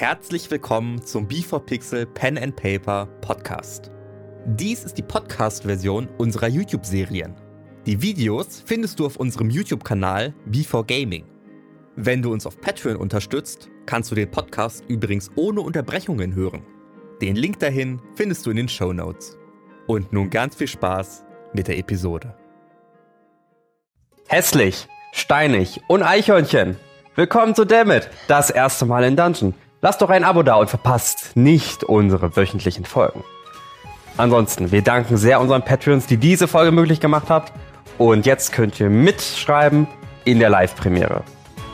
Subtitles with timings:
[0.00, 3.90] Herzlich willkommen zum B4Pixel Pen and Paper Podcast.
[4.46, 7.34] Dies ist die Podcast-Version unserer YouTube-Serien.
[7.84, 11.24] Die Videos findest du auf unserem YouTube-Kanal B4Gaming.
[11.96, 16.62] Wenn du uns auf Patreon unterstützt, kannst du den Podcast übrigens ohne Unterbrechungen hören.
[17.20, 19.36] Den Link dahin findest du in den Show Notes.
[19.86, 22.34] Und nun ganz viel Spaß mit der Episode.
[24.28, 26.76] Hässlich, steinig und Eichhörnchen.
[27.16, 29.52] Willkommen zu Dammit, das erste Mal in Dungeon.
[29.82, 33.24] Lasst doch ein Abo da und verpasst nicht unsere wöchentlichen Folgen.
[34.18, 37.52] Ansonsten, wir danken sehr unseren Patreons, die diese Folge möglich gemacht habt.
[37.96, 39.86] Und jetzt könnt ihr mitschreiben
[40.26, 41.22] in der Live-Premiere.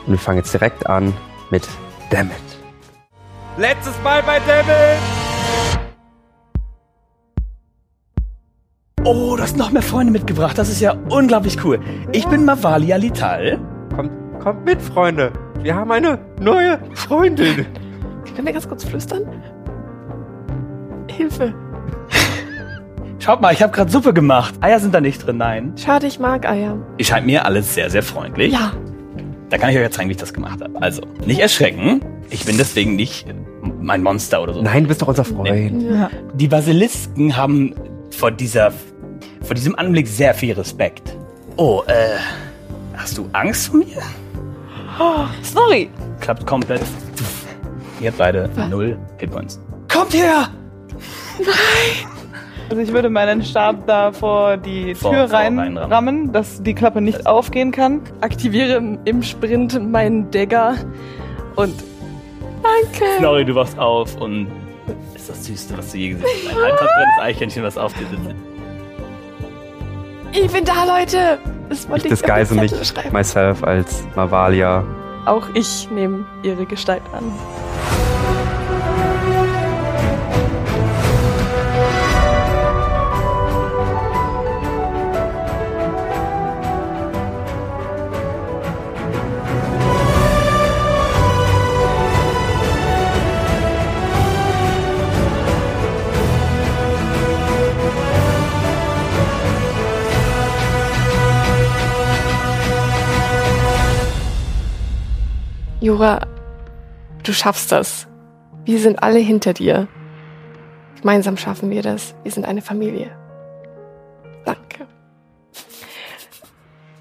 [0.06, 1.12] Und wir fangen jetzt direkt an
[1.50, 1.66] mit
[2.10, 2.36] Dammit.
[3.56, 5.00] Letztes Mal bei Dammit!
[9.02, 10.56] Oh, du hast noch mehr Freunde mitgebracht.
[10.58, 11.80] Das ist ja unglaublich cool.
[12.12, 13.58] Ich bin Mavalia Lital.
[13.96, 15.32] Kommt, kommt mit, Freunde.
[15.60, 17.66] Wir haben eine neue Freundin.
[18.36, 19.22] Können wir ganz kurz flüstern?
[21.08, 21.54] Hilfe.
[23.18, 24.54] Schaut mal, ich habe gerade Suppe gemacht.
[24.60, 25.72] Eier sind da nicht drin, nein.
[25.76, 26.76] Schade, ich mag Eier.
[26.98, 28.52] Ihr scheint mir alles sehr, sehr freundlich.
[28.52, 28.74] Ja.
[29.48, 30.82] Da kann ich euch jetzt zeigen, wie ich das gemacht habe.
[30.82, 32.02] Also, nicht erschrecken.
[32.28, 33.26] Ich bin deswegen nicht
[33.80, 34.60] mein Monster oder so.
[34.60, 35.82] Nein, du bist doch unser Freund.
[35.82, 36.10] ja.
[36.34, 37.74] Die Basilisken haben
[38.10, 38.70] vor dieser,
[39.42, 41.16] vor diesem Anblick sehr viel Respekt.
[41.56, 42.18] Oh, äh,
[42.98, 44.02] hast du Angst vor mir?
[45.42, 45.88] Sorry.
[46.20, 46.82] Klappt komplett.
[48.00, 48.68] Ihr habt beide Was?
[48.68, 49.60] null Hitpoints.
[49.92, 50.48] Kommt her!
[52.68, 56.32] Also ich würde meinen Stab da vor die Vor- Tür reinrammen, reinrammen.
[56.32, 58.00] dass die Klappe nicht aufgehen kann.
[58.22, 60.74] Aktiviere im Sprint meinen Dagger
[61.54, 61.74] und.
[62.62, 63.04] Danke.
[63.18, 64.48] Snorri, du wachst auf und
[65.14, 66.56] ist das Süßeste, was du je gesehen hast.
[66.56, 68.34] Ein halbtransparentes Eichhörnchen, was auf dir sitzt.
[70.32, 71.38] Ich bin da, Leute.
[71.68, 72.72] Das wollte Ich ich, disguise mich
[73.12, 74.84] myself als Mavalia.
[75.26, 77.24] Auch ich nehme ihre Gestalt an.
[105.86, 106.18] Jura,
[107.22, 108.08] du schaffst das.
[108.64, 109.86] Wir sind alle hinter dir.
[111.00, 112.16] Gemeinsam schaffen wir das.
[112.24, 113.16] Wir sind eine Familie.
[114.44, 114.88] Danke.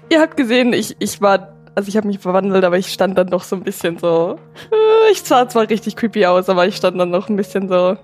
[0.08, 3.26] Ihr habt gesehen, ich, ich war, also ich habe mich verwandelt, aber ich stand dann
[3.26, 4.38] doch so ein bisschen so.
[5.10, 7.96] Ich sah zwar richtig creepy aus, aber ich stand dann noch ein bisschen so.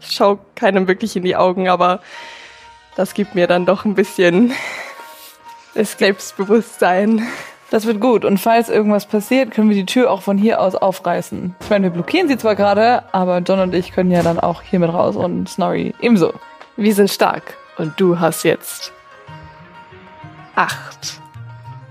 [0.00, 2.00] Ich schau keinem wirklich in die Augen, aber
[2.96, 4.52] das gibt mir dann doch ein bisschen
[5.74, 7.24] Selbstbewusstsein.
[7.72, 8.26] Das wird gut.
[8.26, 11.54] Und falls irgendwas passiert, können wir die Tür auch von hier aus aufreißen.
[11.58, 14.60] Ich meine, wir blockieren sie zwar gerade, aber John und ich können ja dann auch
[14.60, 16.34] hier mit raus und Snorri ebenso.
[16.76, 18.92] Wir sind stark und du hast jetzt
[20.54, 21.18] acht.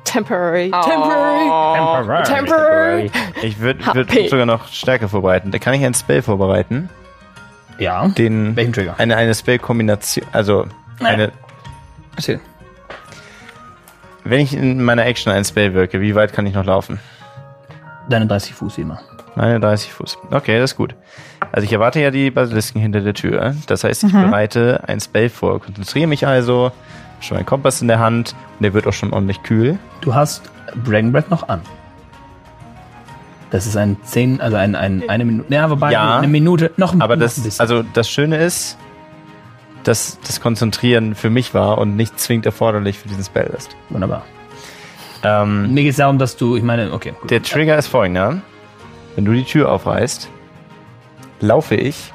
[0.04, 0.70] Temporary.
[0.70, 2.24] Temporary.
[2.26, 3.12] Temporary.
[3.42, 5.50] Ich würde würd sogar noch Stärke vorbereiten.
[5.50, 6.92] Da kann ich einen Spell vorbereiten.
[7.80, 8.08] Ja.
[8.08, 8.94] Den, Welchen Trigger?
[9.00, 10.68] eine, eine Spell-Kombination, also
[11.00, 11.32] eine,
[12.18, 12.40] Erzähl.
[14.24, 17.00] Wenn ich in meiner Action einen Spell wirke, wie weit kann ich noch laufen?
[18.10, 19.00] Deine 30 Fuß wie immer.
[19.36, 20.18] Meine 30 Fuß.
[20.32, 20.96] Okay, das ist gut.
[21.52, 23.56] Also ich erwarte ja die Basilisken hinter der Tür.
[23.68, 26.72] Das heißt, ich bereite ein Spell vor, konzentriere mich also,
[27.22, 29.78] schon einen Kompass in der Hand und der wird auch schon ordentlich kühl.
[30.02, 30.42] Du hast
[30.86, 31.62] Dragon Breath noch an.
[33.52, 35.54] Das ist ein 10, also ein, ein, eine Minute.
[35.54, 36.20] Ja, wobei Ja.
[36.20, 37.60] eine Minute noch ein Aber noch ein das, bisschen.
[37.62, 38.78] also das Schöne ist,
[39.84, 43.76] dass das Konzentrieren für mich war und nicht zwingend erforderlich für diesen Spell ist.
[43.90, 44.24] wunderbar.
[45.24, 47.30] Ähm, Mir geht es darum, dass du, ich meine, okay, gut.
[47.30, 48.42] Der Trigger ist folgender.
[49.16, 50.30] Wenn du die Tür aufreißt,
[51.42, 52.12] laufe ich.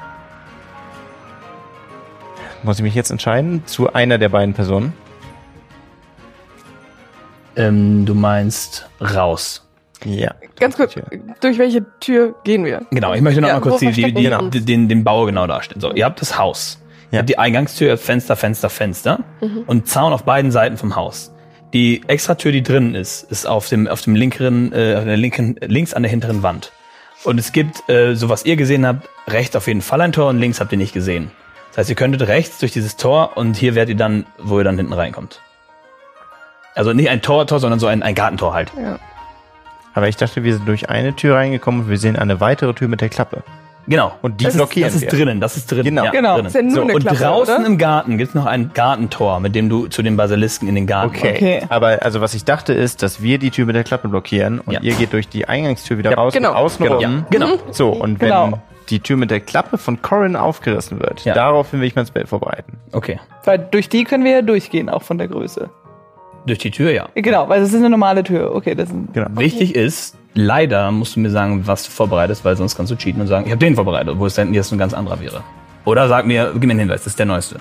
[2.63, 3.63] Muss ich mich jetzt entscheiden?
[3.65, 4.93] Zu einer der beiden Personen.
[7.55, 9.63] ähm, du meinst raus.
[10.03, 10.31] Ja.
[10.59, 10.95] Ganz kurz,
[11.41, 12.85] durch welche Tür gehen wir?
[12.91, 15.47] Genau, ich möchte noch Ja, mal kurz die, die, die, die, den, den Bau genau
[15.47, 15.81] darstellen.
[15.81, 16.79] So, ihr habt das Haus.
[17.11, 17.19] Ihr Ja.
[17.19, 19.19] habt die Eingangstür, Fenster, Fenster, Fenster
[19.65, 21.31] und Zaun auf beiden Seiten vom Haus.
[21.73, 25.55] Die Extratür, die drinnen ist, ist auf dem, auf dem linkeren, äh, auf der linken,
[25.61, 26.71] links an der hinteren Wand.
[27.23, 30.29] Und es gibt, äh, so was ihr gesehen habt, rechts auf jeden Fall ein Tor
[30.29, 31.31] und links habt ihr nicht gesehen.
[31.69, 34.63] Das heißt, ihr könntet rechts durch dieses Tor und hier werdet ihr dann, wo ihr
[34.63, 35.41] dann hinten reinkommt.
[36.75, 38.71] Also nicht ein Tor, Tor, sondern so ein, ein Gartentor halt.
[39.93, 42.87] Aber ich dachte, wir sind durch eine Tür reingekommen und wir sehen eine weitere Tür
[42.87, 43.43] mit der Klappe.
[43.87, 44.11] Genau.
[44.21, 45.17] Und die das blockieren ist, Das ist wir.
[45.17, 45.83] drinnen, das ist drinnen.
[45.85, 46.03] Genau.
[46.05, 46.33] Ja, Genau.
[46.35, 46.47] Drinnen.
[46.47, 47.65] Ist ja nur so, eine und Klappe, draußen oder?
[47.65, 51.15] im Garten gibt's noch ein Gartentor, mit dem du zu den Basilisken in den Garten
[51.15, 51.33] Okay.
[51.35, 51.61] Okay.
[51.69, 54.73] Aber also was ich dachte ist, dass wir die Tür mit der Klappe blockieren und
[54.73, 54.81] Ja.
[54.81, 56.51] ihr geht durch die Eingangstür wieder Ja, raus genau.
[56.51, 56.95] und außen Genau.
[56.97, 57.03] rum.
[57.03, 57.47] Ja, genau.
[57.71, 58.59] So, und wenn Genau.
[58.89, 61.33] die Tür mit der Klappe von Corin aufgerissen wird, Ja.
[61.33, 62.73] daraufhin will ich mein Spell vorbereiten.
[62.91, 63.19] Okay.
[63.45, 65.69] Weil durch die können wir ja durchgehen, auch von der Größe.
[66.45, 67.07] Durch die Tür, ja.
[67.15, 68.55] Genau, weil es ist eine normale Tür.
[68.55, 69.27] Okay, das ist ein Genau.
[69.33, 73.21] Wichtig ist, leider musst du mir sagen, was du vorbereitest, weil sonst kannst du cheaten
[73.21, 75.43] und sagen, ich habe den vorbereitet, obwohl es dann jetzt ein ganz anderer wäre.
[75.85, 77.59] Oder sag mir, gib mir einen Hinweis, das ist der neueste.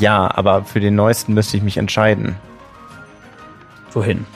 [0.00, 2.36] Ja, aber für den neuesten müsste ich mich entscheiden.
[3.92, 4.26] Wohin?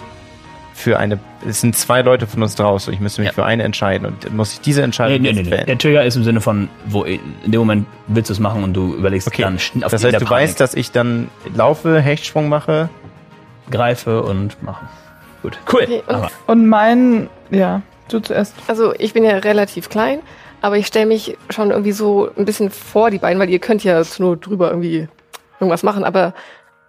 [0.74, 2.92] Für eine, es sind zwei Leute von uns draußen.
[2.94, 3.34] Ich müsste mich Ja.
[3.34, 5.64] für eine entscheiden und muss ich diese Entscheidung Nee, nee, nee, nee.
[5.64, 8.74] Der Trigger ist im Sinne von, wo in dem Moment willst du es machen und
[8.74, 10.30] du überlegst Okay, dann auf das heißt, du Panik.
[10.30, 12.88] weißt, dass ich dann laufe, Hechtsprung mache.
[13.70, 14.86] greife und mache.
[15.42, 15.82] Gut, cool.
[15.82, 18.54] Okay, und- Und mein, ja, du zuerst.
[18.66, 20.20] Also ich bin ja relativ klein,
[20.62, 23.84] aber ich stelle mich schon irgendwie so ein bisschen vor die beiden, weil ihr könnt
[23.84, 25.08] ja Not drüber irgendwie
[25.60, 26.04] irgendwas machen.
[26.04, 26.34] Aber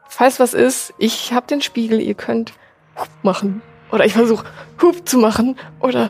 [0.07, 2.53] falls was ist, ich habe den Spiegel, ihr könnt
[2.97, 3.61] Hup machen.
[3.91, 4.45] Oder ich versuche
[4.81, 5.55] Hup zu machen.
[5.79, 6.09] Oder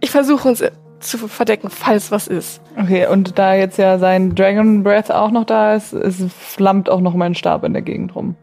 [0.00, 0.70] ich versuche uns äh,
[1.00, 2.60] zu verdecken, falls was ist.
[2.80, 7.00] Okay, und da jetzt ja sein Dragon Breath auch noch da ist, es flammt auch
[7.00, 8.36] noch mein Stab in der Gegend rum.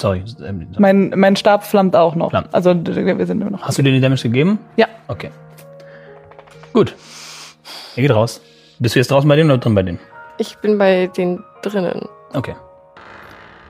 [0.00, 0.24] Sorry.
[0.44, 2.30] ähm, Mein, mein Stab flammt auch noch.
[2.30, 2.48] Flammt.
[2.52, 3.62] Also wir sind immer noch.
[3.62, 4.58] Hast du dir den Damage gegeben?
[4.76, 4.86] Ja.
[5.08, 5.30] Okay.
[6.72, 6.94] Gut.
[7.96, 8.40] Er geht raus.
[8.78, 9.98] Bist du jetzt draußen bei denen oder drin bei denen?
[10.38, 12.06] Ich bin bei den drinnen.
[12.32, 12.54] Okay.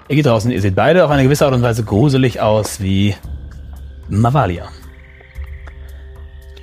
[0.09, 0.51] Ihr geht draußen.
[0.51, 3.15] Ihr seht beide auf eine gewisse Art und Weise gruselig aus wie
[4.09, 4.69] Mavalia.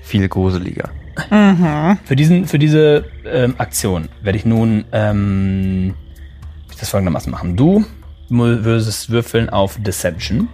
[0.03, 0.89] Viel gruseliger.
[2.03, 5.95] Für, diesen, für diese ähm, Aktion werde ich nun ähm,
[6.79, 7.55] das folgendermaßen machen.
[7.55, 7.85] Du
[8.29, 10.47] würdest würfeln auf Deception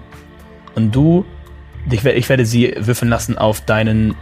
[0.76, 1.26] und du,
[1.90, 4.16] ich, werde- ich werde sie würfeln lassen auf deinen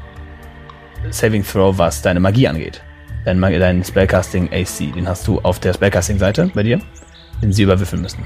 [1.09, 2.81] Saving Throw, was deine Magie angeht.
[3.25, 6.79] Dein, dein Spellcasting AC, den hast du auf der Spellcasting-Seite bei dir,
[7.41, 8.23] den sie überwürfeln müssen.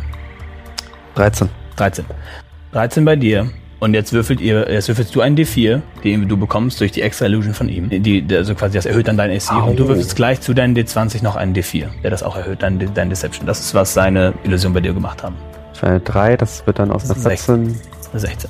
[1.15, 1.49] 13.
[1.75, 2.05] 13.
[2.71, 3.49] 13 bei dir.
[3.83, 7.25] Und jetzt würfelt ihr, jetzt würfelst du einen D4, den du bekommst durch die extra
[7.25, 7.89] Illusion von ihm.
[7.89, 9.51] Die, also quasi das erhöht dann dein AC.
[9.67, 12.79] Und du würfelst gleich zu deinem D20 noch einen D4, der das auch erhöht, dein,
[12.93, 13.45] dein Deception.
[13.45, 15.35] Das ist, was seine Illusion bei dir gemacht haben.
[15.73, 17.55] Das war eine 3, das wird dann aus einer ist 14.
[18.13, 18.49] Eine 16.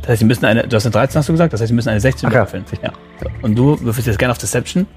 [0.00, 1.52] Das heißt, sie müssen eine, du hast eine 13, hast du gesagt?
[1.52, 2.64] Das heißt, sie müssen eine 16 Ach würfeln.
[2.82, 2.90] Ja.
[3.42, 4.88] Und du würfelst jetzt gerne auf Deception,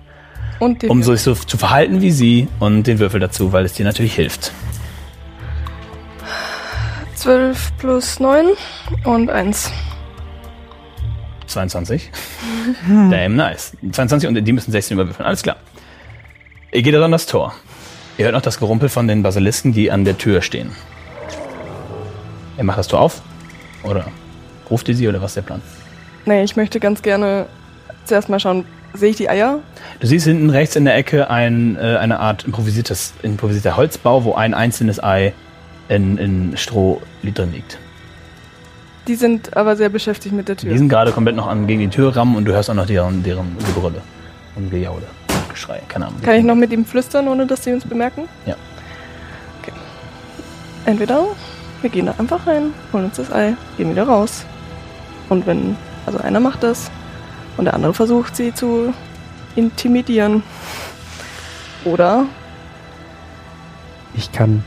[0.59, 4.15] um sich so zu verhalten wie sie und den Würfel dazu, weil es dir natürlich
[4.15, 4.51] hilft.
[7.19, 8.47] 12 plus 9
[9.03, 9.71] und 1.
[11.47, 12.11] 22.
[12.87, 13.73] Damn nice.
[13.91, 15.25] 22 und die müssen 16 überwürfeln.
[15.25, 15.57] Alles klar.
[16.71, 17.53] Ihr geht also an das Tor.
[18.17, 20.71] Ihr hört noch das Gerumpel von den Basilisken, die an der Tür stehen.
[22.57, 23.21] Ihr macht das Tor auf?
[23.83, 24.05] Oder
[24.69, 25.61] ruft ihr sie oder was ist der Plan?
[26.25, 27.47] Nee, ich möchte ganz gerne
[28.05, 28.63] zuerst mal schauen,
[28.93, 29.59] sehe ich die Eier?
[29.99, 34.35] Du siehst hinten rechts in der Ecke ein, äh, eine Art improvisiertes, improvisierter Holzbau, wo
[34.35, 35.33] ein einzelnes Ei
[35.89, 37.77] in, in Stroh drin liegt.
[39.07, 40.71] Die sind aber sehr beschäftigt mit der Tür.
[40.71, 42.85] Die sind gerade komplett noch an, gegen die Tür rammen und du hörst auch noch
[42.85, 44.01] deren, deren Gebrülle
[44.55, 45.07] und Gejaule.
[45.49, 46.21] Geschrei, keine Ahnung.
[46.21, 48.29] Kann ich noch mit ihm flüstern, ohne dass sie uns bemerken?
[48.45, 48.55] Ja.
[49.61, 49.73] Okay.
[50.85, 51.25] Entweder
[51.81, 54.45] wir gehen da einfach rein, holen uns das Ei, gehen wieder raus.
[55.27, 55.75] Und wenn,
[56.05, 56.91] also einer macht das
[57.57, 58.93] und der andere versucht sie zu
[59.55, 60.43] intimidieren.
[61.83, 62.25] Oder
[64.13, 64.63] Ich kann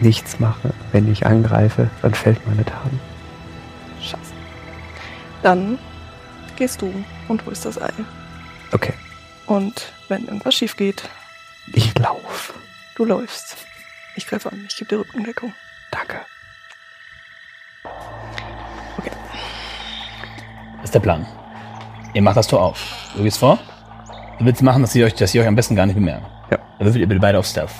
[0.00, 0.72] nichts machen.
[0.92, 3.00] Wenn ich angreife, dann fällt meine Taten.
[4.00, 4.32] Scheiße.
[5.42, 5.78] Dann
[6.56, 6.92] gehst du
[7.28, 7.90] und holst das Ei.
[8.72, 8.92] Okay.
[9.46, 11.08] Und wenn irgendwas schief geht,
[11.72, 12.54] Ich lauf.
[12.96, 13.56] du läufst.
[14.16, 15.52] Ich greife an, ich gebe dir Rückendeckung.
[15.90, 16.20] Danke.
[20.76, 21.26] Das ist der Plan.
[22.12, 23.10] Ihr macht das Tor auf.
[23.16, 23.58] Du gehst vor.
[24.38, 26.26] Du willst machen, dass sie euch, dass sie euch am besten gar nicht bemerken.
[26.50, 26.58] Ja.
[26.78, 27.70] Dann würfelt ihr bitte beide auf Stealth.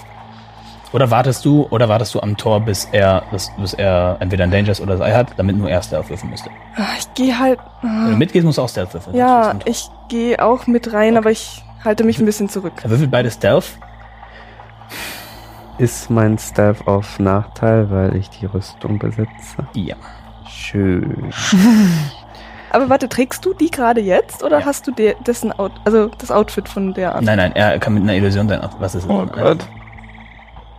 [0.95, 4.53] Oder wartest du, oder wartest du am Tor, bis er, bis, bis er entweder ein
[4.53, 6.51] Dangerous oder das Ei hat, damit nur er Stealth würfeln müsste.
[6.77, 7.59] Ah, Ich gehe halt.
[7.83, 9.17] Wenn du mitgehst, musst du auch Stealth würfeln.
[9.17, 12.75] Ja, ich gehe auch mit rein, aber ich halte mich ein bisschen zurück.
[12.85, 13.77] Er würfelt beide Stealth.
[15.79, 19.67] Ist mein Stealth auf Nachteil, weil ich die Rüstung besitze?
[19.75, 19.97] Ja.
[20.49, 21.33] Schön.
[22.71, 24.65] Aber warte, trägst du die gerade jetzt oder Ja.
[24.67, 27.25] hast du dessen Out, also das Outfit von der an?
[27.25, 28.61] Nein, nein, er kann mit einer Illusion sein.
[28.79, 29.11] Was ist es?
[29.11, 29.59] Oh Gott.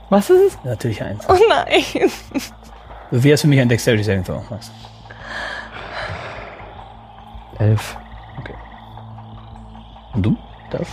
[0.10, 0.64] Was ist es?
[0.64, 1.24] Natürlich eins.
[1.28, 2.12] Oh nein.
[3.12, 4.44] Wie hast für mich ein Dexterity Saving Throw?
[4.50, 4.72] Was?
[7.60, 7.98] Elf.
[10.14, 10.38] Und du?
[10.68, 10.88] Stealth?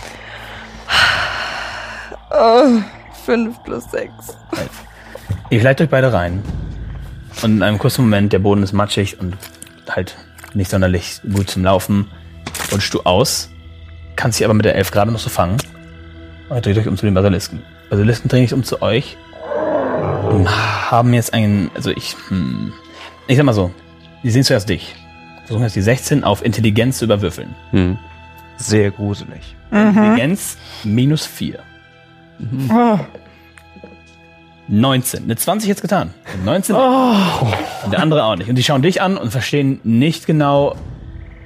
[2.31, 2.81] Oh,
[3.25, 4.11] 5 plus 6.
[5.49, 6.43] Ihr gleitet euch beide rein.
[7.41, 9.37] Und in einem kurzen Moment, der Boden ist matschig und
[9.89, 10.15] halt
[10.53, 12.09] nicht sonderlich gut zum Laufen,
[12.71, 13.49] rutschst du aus
[14.15, 15.57] kannst dich aber mit der Elf gerade noch so fangen.
[16.49, 17.61] Und dreht euch um zu den Basilisken.
[17.93, 19.17] Basilisken drehen sich um zu euch
[20.31, 20.49] und
[20.89, 22.73] haben jetzt einen, also ich, hm,
[23.27, 23.69] ich sag mal so,
[24.23, 24.95] die sehen zuerst dich.
[25.45, 27.53] Versuchen jetzt die 16 auf Intelligenz zu überwürfeln.
[27.69, 27.99] Hm.
[28.57, 29.55] Sehr gruselig.
[29.69, 31.59] Intelligenz minus 4.
[32.71, 32.99] Oh.
[34.69, 35.25] 19.
[35.25, 36.15] Eine 20 jetzt getan.
[36.33, 36.75] Eine 19.
[36.75, 38.49] Und der andere auch nicht.
[38.49, 40.75] Und die schauen dich an und verstehen nicht genau.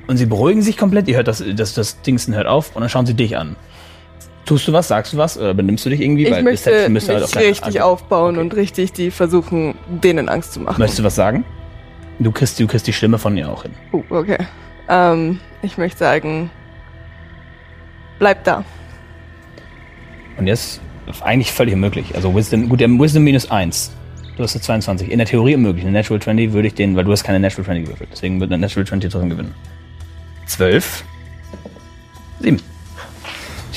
[0.08, 1.10] Und sie beruhigen sich komplett.
[1.10, 3.58] Ihr hört das, das, das Dingsen hört auf und dann schauen sie dich an.
[4.48, 4.88] Tust du was?
[4.88, 5.38] Sagst du was?
[5.38, 6.24] Benimmst du dich irgendwie?
[6.24, 8.40] Ich Weil möchte mich müsste halt auf richtig aufbauen okay.
[8.40, 10.80] und richtig die versuchen, denen Angst zu machen.
[10.80, 11.44] Möchtest du was sagen?
[12.20, 13.74] Du kriegst, du kriegst die Stimme von ihr auch hin.
[13.92, 14.38] Oh, okay.
[14.88, 16.50] Ähm, ich möchte sagen,
[18.20, 18.64] bleib da.
[20.38, 22.16] Und jetzt ist eigentlich völlig unmöglich.
[22.16, 23.92] Also Wisdom, gut, der Wisdom minus 1.
[24.38, 25.12] Du hast eine 22.
[25.12, 25.84] In der Theorie unmöglich.
[25.84, 28.10] Eine Natural 20 würde ich den, weil du hast keine Natural 20 gewürfelt.
[28.14, 29.54] Deswegen wird eine Natural 20 trotzdem gewinnen.
[30.46, 31.04] 12.
[32.40, 32.62] 7.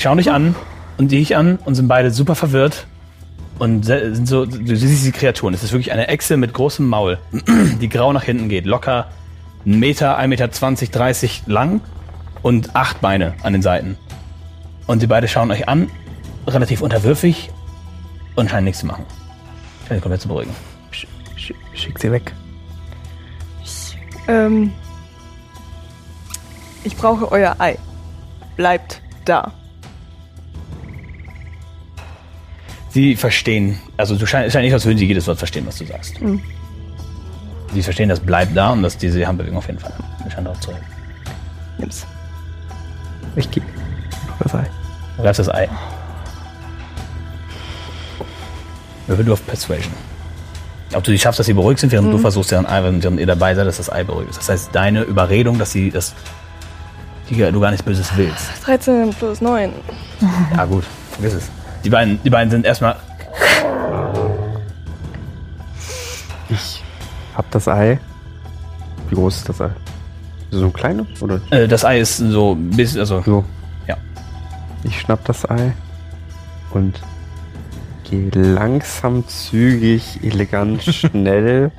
[0.01, 0.55] Die schauen dich an
[0.97, 2.87] und dich an und sind beide super verwirrt.
[3.59, 5.53] Und sind so, du siehst die Kreaturen.
[5.53, 7.19] Es ist wirklich eine Echse mit großem Maul,
[7.79, 8.65] die grau nach hinten geht.
[8.65, 9.09] Locker
[9.63, 11.81] 1 Meter, 1 Meter 20, 30 lang
[12.41, 13.95] und acht Beine an den Seiten.
[14.87, 15.87] Und sie beide schauen euch an,
[16.47, 17.51] relativ unterwürfig
[18.35, 19.05] und scheinen nichts zu machen.
[19.87, 20.55] Scheinen sich komplett zu beruhigen.
[20.89, 21.05] Sch
[21.35, 22.33] sch schick sie weg.
[24.27, 24.73] Ähm,
[26.83, 27.77] ich brauche euer Ei.
[28.57, 29.53] Bleibt da.
[32.91, 35.77] Sie verstehen, also du scheinst, es scheint nicht, als würden sie jedes Wort verstehen, was
[35.77, 36.21] du sagst.
[36.21, 36.41] Mhm.
[37.73, 39.93] Sie verstehen das bleibt da und dass diese Handbewegung auf jeden Fall.
[40.25, 40.71] Sie scheinen darauf zu.
[41.77, 42.05] Nimm's.
[43.37, 43.61] Ich geh.
[44.39, 44.65] Was sei?
[45.15, 45.69] Du greifst das Ei.
[49.07, 49.93] Würfel du auf Persuasion.
[50.93, 53.25] Ob du die schaffst, dass sie beruhigt sind, während du versuchst, deren Ei, während ihr
[53.25, 54.39] dabei seid, dass das Ei beruhigt ist.
[54.39, 56.13] Das heißt, deine Überredung, dass sie das,
[57.29, 58.47] die, du gar nichts Böses willst.
[58.65, 59.71] 13 plus 9.
[60.57, 60.83] Ja, gut,
[61.13, 61.60] vergiss es.
[61.83, 62.95] Die beiden, die beiden sind erstmal.
[66.49, 66.83] Ich
[67.35, 67.99] hab das Ei.
[69.09, 69.69] Wie groß ist das Ei?
[70.51, 71.21] So ein kleines?
[71.21, 73.45] Oder Äh, das Ei ist so ein bisschen, also so?
[73.87, 73.97] Ja.
[74.83, 75.73] Ich schnapp das Ei
[76.71, 77.01] und
[78.09, 81.71] gehe langsam, zügig, elegant, schnell,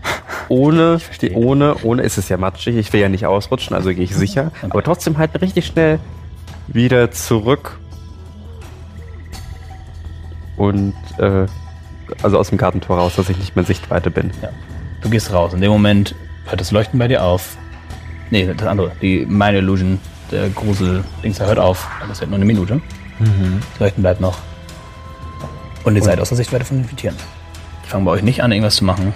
[0.48, 0.98] ohne,
[1.34, 4.50] ohne, ohne, ist es ja matschig, ich will ja nicht ausrutschen, also gehe ich sicher,
[4.62, 5.98] aber trotzdem halt richtig schnell
[6.68, 7.78] wieder zurück
[10.62, 11.46] und, äh,
[12.22, 14.30] also aus dem Gartentor raus, dass ich nicht mehr in Sichtweite bin.
[15.00, 15.52] Du gehst raus.
[15.52, 16.14] In dem Moment
[16.46, 17.56] hört das Leuchten bei dir auf.
[18.30, 18.92] Nee, das andere.
[19.02, 19.98] Die Meine Illusion,
[20.30, 21.88] der Grusel-Dings, der hört auf.
[22.08, 22.80] Das wird nur eine Minute.
[23.18, 24.38] Das Leuchten bleibt noch.
[25.82, 27.16] Und ihr seid aus der Sichtweite von den Tieren.
[27.84, 29.12] Die fangen bei euch nicht an, irgendwas zu machen.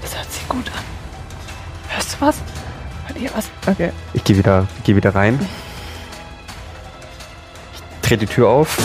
[0.00, 0.82] Das hört sich gut an.
[1.88, 2.36] Hörst du was?
[3.06, 3.50] Hört ihr was?
[3.66, 3.90] Okay.
[4.14, 5.38] Ich gehe wieder, geh wieder rein.
[7.74, 8.78] Ich trete die Tür auf.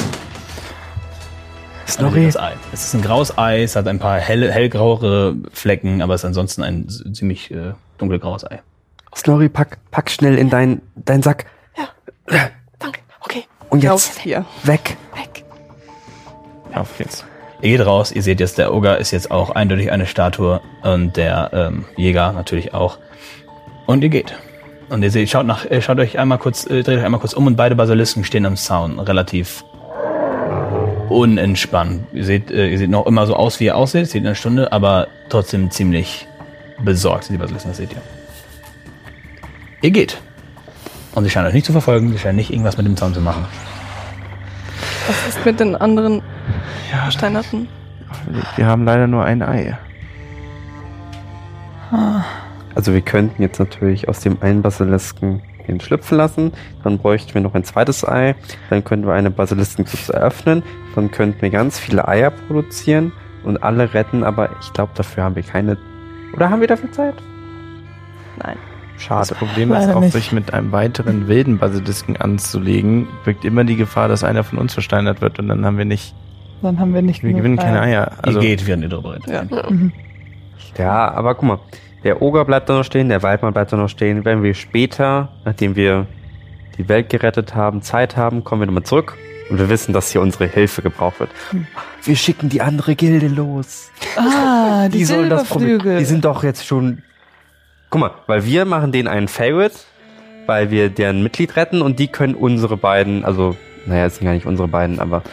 [1.85, 2.53] Also das Ei.
[2.73, 6.25] Es ist ein graues Ei, es hat ein paar hell, hellgrauere Flecken, aber es ist
[6.25, 8.59] ansonsten ein ziemlich äh, dunkelgraues Ei.
[9.15, 11.45] Snorri, pack, pack schnell in deinen dein Sack.
[12.79, 12.99] Danke.
[13.21, 13.43] Okay.
[13.69, 14.45] Und jetzt hier.
[14.63, 14.97] weg.
[15.13, 15.45] Weg.
[16.73, 17.23] Auf geht's.
[17.61, 21.15] Ihr geht raus, ihr seht jetzt, der Ogre ist jetzt auch eindeutig eine Statue und
[21.15, 22.97] der ähm, Jäger natürlich auch.
[23.85, 24.35] Und ihr geht.
[24.89, 27.33] Und ihr seht, schaut, nach, äh, schaut euch einmal kurz, äh, dreht euch einmal kurz
[27.33, 29.63] um und beide Basilisken stehen am Zaun, relativ
[31.15, 32.03] unentspannt.
[32.13, 34.35] Ihr seht, äh, ihr seht noch immer so aus, wie ihr aussieht, seht in einer
[34.35, 36.27] Stunde, aber trotzdem ziemlich
[36.83, 38.01] besorgt, die Basilisken, das seht ihr.
[39.81, 40.21] Ihr geht.
[41.13, 43.21] Und sie scheinen euch nicht zu verfolgen, sie scheinen nicht irgendwas mit dem Zaun zu
[43.21, 43.45] machen.
[45.07, 46.21] Was ist mit den anderen
[46.89, 47.69] Versteinerten?
[48.57, 49.77] Wir haben leider nur ein Ei.
[52.73, 55.41] Also wir könnten jetzt natürlich aus dem einen Basilisken
[55.73, 56.51] den schlüpfen lassen,
[56.83, 58.35] dann bräuchten wir noch ein zweites Ei,
[58.69, 60.63] dann könnten wir eine Basiliskenklubs eröffnen,
[60.95, 63.11] dann könnten wir ganz viele Eier produzieren
[63.43, 65.77] und alle retten, aber ich glaube, dafür haben wir keine...
[66.35, 67.15] Oder haben wir dafür Zeit?
[68.43, 68.57] Nein.
[68.95, 69.35] Das Schade.
[69.35, 70.13] Problem ist auch, nicht.
[70.13, 74.73] sich mit einem weiteren wilden Basilisken anzulegen, birgt immer die Gefahr, dass einer von uns
[74.73, 76.15] versteinert wird und dann haben wir nicht,
[76.61, 78.11] Dann haben wir nicht wir gewinnen keine Eier.
[78.21, 79.27] Also, ihr geht, ihr darüber redet.
[79.27, 79.43] Ja.
[79.69, 79.91] Mhm.
[80.77, 81.59] Ja, aber guck mal,
[82.05, 84.23] der Oger bleibt da noch stehen, der Waldmann bleibt da noch stehen.
[84.23, 86.05] Wenn wir später, nachdem wir
[86.77, 89.17] die Welt gerettet haben, Zeit haben, kommen wir nochmal zurück
[89.49, 91.31] und wir wissen, dass hier unsere Hilfe gebraucht wird.
[92.03, 93.89] Wir schicken die andere Gilde los.
[94.15, 95.97] Ah, die, sollen das Problem.
[95.97, 97.01] Die sind doch jetzt schon.
[97.89, 99.75] Guck mal, weil wir machen denen einen Favorite,
[100.45, 103.55] weil wir deren Mitglied retten und die können unsere beiden, also,
[103.87, 105.23] naja, es sind gar nicht unsere beiden, aber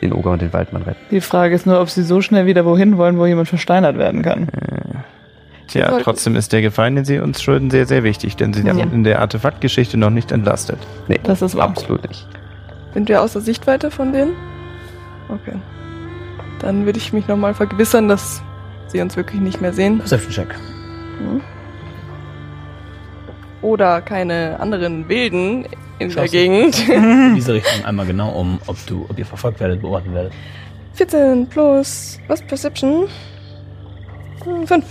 [0.00, 1.00] den Oger und den Waldmann retten.
[1.10, 4.22] Die Frage ist nur, ob sie so schnell wieder wohin wollen, wo jemand versteinert werden
[4.22, 4.48] kann.
[5.70, 8.74] Tja, trotzdem ist der Gefallen, den sie uns schulden, sehr, sehr wichtig, denn sie Ja.
[8.74, 10.78] sind in der Artefaktgeschichte noch nicht entlastet.
[11.08, 11.68] Nee, Das ist wahr.
[11.68, 12.26] absolut nicht.
[12.92, 14.32] Sind wir außer Sichtweite von denen?
[15.28, 15.54] Okay.
[16.58, 18.42] Dann würde ich mich nochmal vergewissern, dass
[18.88, 19.98] sie uns wirklich nicht mehr sehen.
[19.98, 20.54] Perception Check.
[23.62, 25.66] Oder keine anderen Wilden
[25.98, 26.88] in der Schaust du- Gegend.
[26.88, 30.32] In diese Richtung einmal genau um, ob du, ob ihr verfolgt werdet, beobachtet werdet.
[30.94, 33.06] 14 plus, was, Perception?
[34.66, 34.84] 5.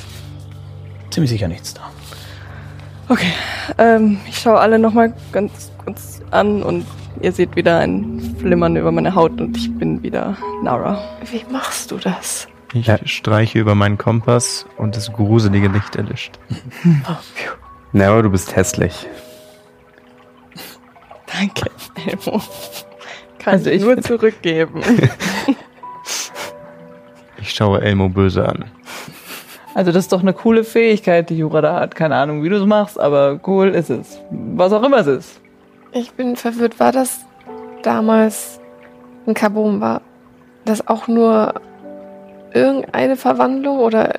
[1.10, 1.82] Ziemlich sicher nichts da.
[3.08, 3.32] Okay,
[3.80, 6.86] ähm, ich schaue alle nochmal ganz kurz an und
[7.22, 11.02] ihr seht wieder ein Flimmern über meine Haut und ich bin wieder Nara.
[11.32, 12.48] Wie machst du das?
[12.74, 13.00] Ich Ja.
[13.06, 16.38] streiche über meinen Kompass und das gruselige Licht erlischt.
[17.94, 19.08] Na, aber du bist hässlich.
[21.26, 21.72] Danke,
[22.06, 22.42] Elmo.
[23.40, 24.82] Kann Also ich nur zurückgeben.
[27.42, 28.66] Ich schaue Elmo böse an.
[29.80, 31.96] Also das ist doch eine coole Fähigkeit, die Jura da hat.
[31.96, 34.20] Keine Ahnung, wie du es machst, aber cool ist es.
[34.30, 35.42] Was auch immer es ist.
[35.94, 36.82] Ich bin verwirrt.
[36.82, 37.22] War das
[37.82, 38.60] damals
[39.26, 39.80] ein Kabum?
[39.80, 40.02] War
[40.66, 41.54] das auch nur
[42.54, 44.16] irgendeine Verwandlung oder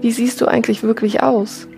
[0.00, 1.68] wie siehst du eigentlich wirklich aus?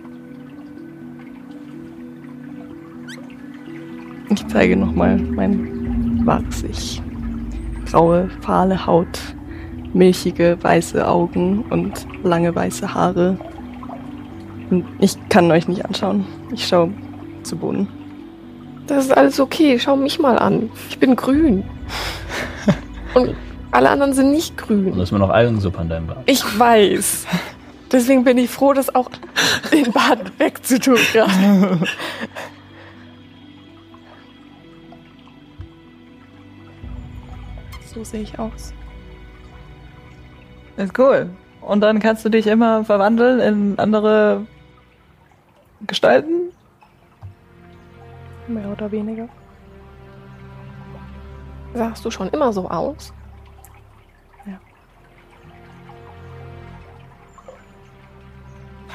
[4.29, 6.99] Ich zeige nochmal mein wahres Ich.
[7.91, 9.19] Graue, fahle Haut,
[9.95, 13.37] milchige, weiße Augen und lange weiße Haare.
[14.69, 16.25] Und ich kann euch nicht anschauen.
[16.53, 16.91] Ich schaue
[17.43, 17.87] zu Boden.
[18.87, 19.79] Das ist alles okay.
[19.79, 20.69] Schau mich mal an.
[20.89, 21.63] Ich bin grün.
[23.15, 23.35] Und
[23.71, 24.97] alle anderen sind nicht Und grün.
[24.97, 26.19] da ist mir noch Algensuppe an deinem Bart.
[26.25, 27.25] Ich weiß.
[27.91, 29.09] Deswegen bin ich froh, das auch
[29.71, 31.79] den Bart wegzutun gerade.
[37.93, 38.73] So sehe ich aus.
[40.77, 41.29] Ist cool.
[41.61, 44.45] Und dann kannst du dich immer verwandeln in andere
[45.87, 46.51] Gestalten.
[48.47, 49.27] Mehr oder weniger.
[51.73, 53.13] Sahst du schon immer so aus?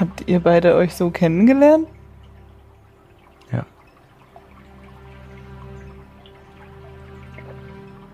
[0.01, 1.87] Habt ihr beide euch so kennengelernt?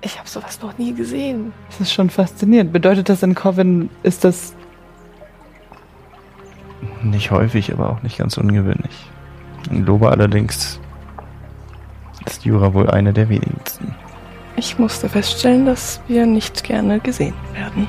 [0.07, 1.51] Ich habe sowas noch nie gesehen.
[1.67, 2.71] Das ist schon faszinierend.
[2.71, 4.53] Bedeutet das in Coven, ist das
[7.03, 9.11] Nicht häufig, aber auch nicht ganz ungewöhnlich.
[9.69, 10.79] In Loba allerdings
[12.25, 13.93] ist Jura wohl eine der wenigsten.
[14.55, 17.85] Ich musste feststellen, dass wir nicht gerne gesehen werden.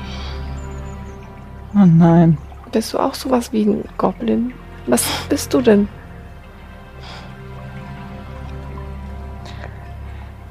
[1.73, 2.37] Oh nein.
[2.73, 4.53] Bist du auch sowas wie ein Goblin?
[4.87, 5.87] Was bist du denn?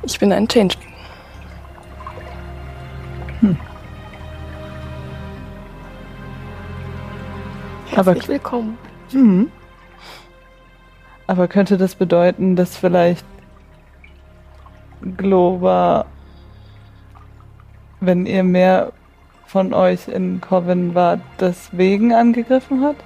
[0.02, 0.88] Ich bin ein Changeling.
[7.98, 8.78] Aber- Herzlich willkommen.
[9.12, 9.48] Mhm.
[11.26, 13.24] Aber könnte das bedeuten, dass vielleicht
[15.16, 16.06] Globa,
[18.00, 18.92] wenn ihr mehr
[19.46, 22.96] von euch in Coven wart, deswegen angegriffen hat?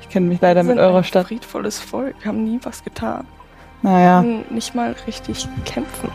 [0.00, 1.26] Ich kenne mich leider Wir mit sind eurer ein Stadt.
[1.26, 3.26] friedvolles Volk, haben nie was getan.
[3.82, 6.10] Naja, Nicht mal richtig kämpfen.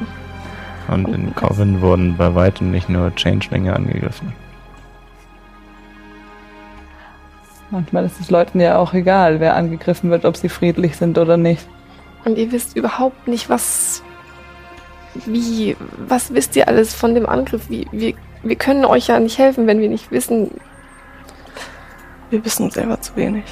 [0.87, 4.33] Und in Coven wurden bei weitem nicht nur Changelinge angegriffen.
[7.71, 11.37] Manchmal ist es Leuten ja auch egal, wer angegriffen wird, ob sie friedlich sind oder
[11.37, 11.67] nicht.
[12.25, 14.03] Und ihr wisst überhaupt nicht, was.
[15.25, 15.75] Wie.
[16.07, 17.69] Was wisst ihr alles von dem Angriff?
[17.69, 20.51] Wie, wir, wir können euch ja nicht helfen, wenn wir nicht wissen.
[22.29, 23.43] Wir wissen selber zu wenig.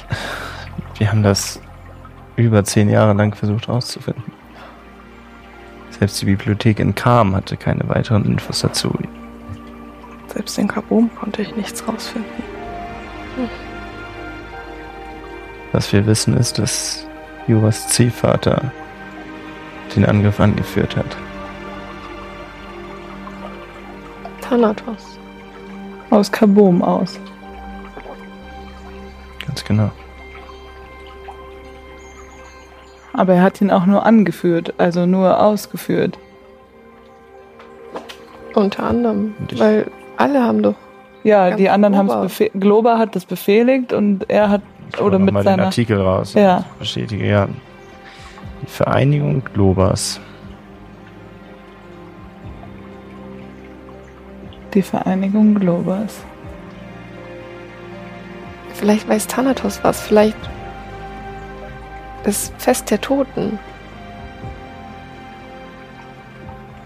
[0.98, 1.60] Wir haben das
[2.36, 4.32] über zehn Jahre lang versucht herauszufinden.
[5.90, 8.90] Selbst die Bibliothek in Kam hatte keine weiteren Infos dazu.
[10.28, 12.42] Selbst in Kabum konnte ich nichts rausfinden.
[15.72, 17.06] Was wir wissen ist, dass
[17.46, 18.72] Juras Ziehvater
[19.94, 21.16] den Angriff angeführt hat.
[24.40, 25.18] Thanatos.
[26.10, 27.20] Aus Kabum aus.
[29.46, 29.90] Ganz genau.
[33.12, 36.18] Aber er hat ihn auch nur angeführt, also nur ausgeführt.
[38.54, 39.34] Unter anderem.
[39.56, 40.74] Weil alle haben doch.
[41.22, 42.42] Ja, die anderen haben es.
[42.58, 44.62] Globa hat das befehligt und er hat
[44.94, 46.34] Ich oder mit mal den seiner Artikel raus.
[46.34, 46.64] Ja.
[46.78, 47.48] Bestätige, ja.
[48.62, 50.20] Die Vereinigung Globas.
[54.74, 56.24] die Vereinigung Globas.
[58.74, 60.00] Vielleicht weiß Thanatos was.
[60.00, 60.36] Vielleicht.
[62.24, 63.58] Das Fest der Toten.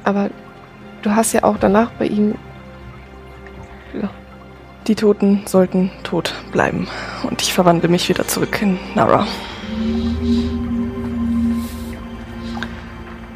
[0.05, 0.31] Aber
[1.03, 2.35] du hast ja auch danach bei ihm.
[4.87, 6.87] Die Toten sollten tot bleiben.
[7.23, 9.27] Und ich verwandle mich wieder zurück in Nara.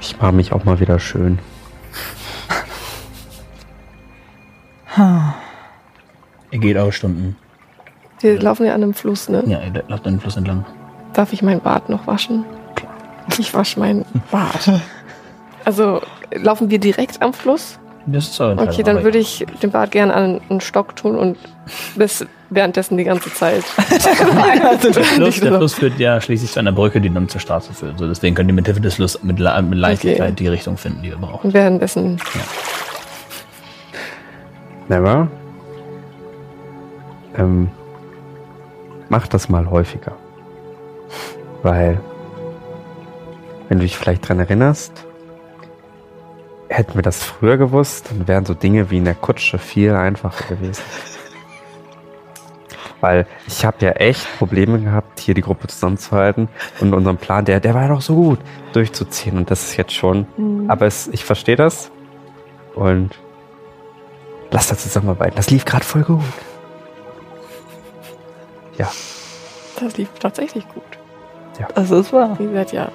[0.00, 1.38] Ich mache mich auch mal wieder schön.
[6.50, 7.36] Ihr geht auch Stunden.
[8.20, 9.44] Wir laufen ja an einem Fluss, ne?
[9.46, 10.66] Ja, ihr lauft den Fluss entlang.
[11.12, 12.44] Darf ich mein Bart noch waschen?
[13.38, 14.70] Ich wasche mein Bart.
[15.64, 16.00] Also
[16.32, 17.78] laufen wir direkt am Fluss?
[18.10, 21.36] Das ist eure Okay, dann würde ich den Bart gerne an einen Stock tun und
[21.96, 23.62] das währenddessen die ganze Zeit.
[23.90, 27.98] Der Fluss, der Fluss führt ja schließlich zu einer Brücke, die dann zur Straße führt.
[27.98, 30.32] So, deswegen könnt ihr mit Hilfe des Flusses mit, Le- mit Leichtigkeit Okay.
[30.36, 31.44] die Richtung finden, die ihr braucht.
[31.44, 32.18] Und währenddessen.
[34.88, 35.28] Never.
[37.36, 37.68] Ähm,
[39.08, 40.12] mach das mal häufiger.
[41.62, 42.00] Weil,
[43.68, 45.04] wenn du dich vielleicht dran erinnerst,
[46.68, 50.54] hätten wir das früher gewusst, dann wären so Dinge wie in der Kutsche viel einfacher
[50.54, 50.82] gewesen.
[53.00, 56.48] Weil ich habe ja echt Probleme gehabt, hier die Gruppe zusammenzuhalten
[56.80, 58.40] und unseren Plan, der, der war ja doch so gut,
[58.72, 59.36] durchzuziehen.
[59.36, 60.26] Und das ist jetzt schon.
[60.68, 61.92] Aber es, ich verstehe das.
[62.74, 63.10] Und
[64.50, 65.36] lass da zusammenarbeiten.
[65.36, 66.22] Das lief gerade voll gut.
[68.78, 68.90] Ja,
[69.80, 70.82] Das lief tatsächlich gut.
[71.74, 72.36] Das ist wahr.
[72.38, 72.90] Wie gesagt, ja.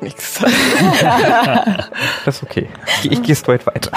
[0.00, 0.40] Nix.
[2.24, 2.68] das ist okay.
[3.02, 3.90] Ich, ich gehe straight weiter.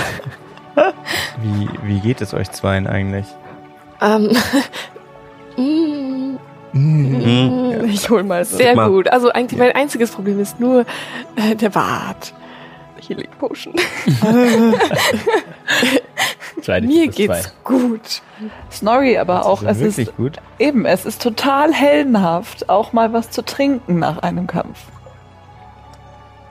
[1.42, 3.26] Wie, wie geht es euch Zweien eigentlich?
[4.02, 4.36] ähm,
[5.58, 6.38] mm,
[6.72, 7.86] Mhm.
[7.86, 8.58] Ich hol mal so.
[8.58, 8.90] sehr Mal.
[8.90, 9.08] gut.
[9.12, 10.86] Also eigentlich mein einziges Problem ist nur
[11.36, 12.34] äh, der Bart.
[13.08, 13.74] Healing Potion.
[16.82, 17.52] Mir geht's zwei.
[17.64, 18.22] gut.
[18.72, 20.38] Snorri aber auch, es ist wirklich gut.
[20.60, 24.80] eben, es ist total heldenhaft, auch mal was zu trinken nach einem Kampf.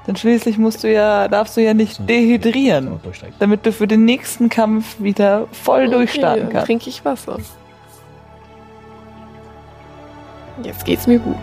[0.08, 2.98] Denn schließlich musst du ja, darfst du ja nicht dehydrieren,
[3.38, 6.66] damit du für den nächsten Kampf wieder voll durchstarten Okay, kannst.
[6.66, 7.36] trinke ich Wasser.
[10.62, 11.36] Jetzt geht's mir gut.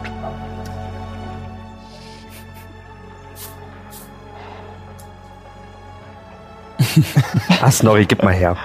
[7.61, 8.55] Ah, Snorri, gib mal her.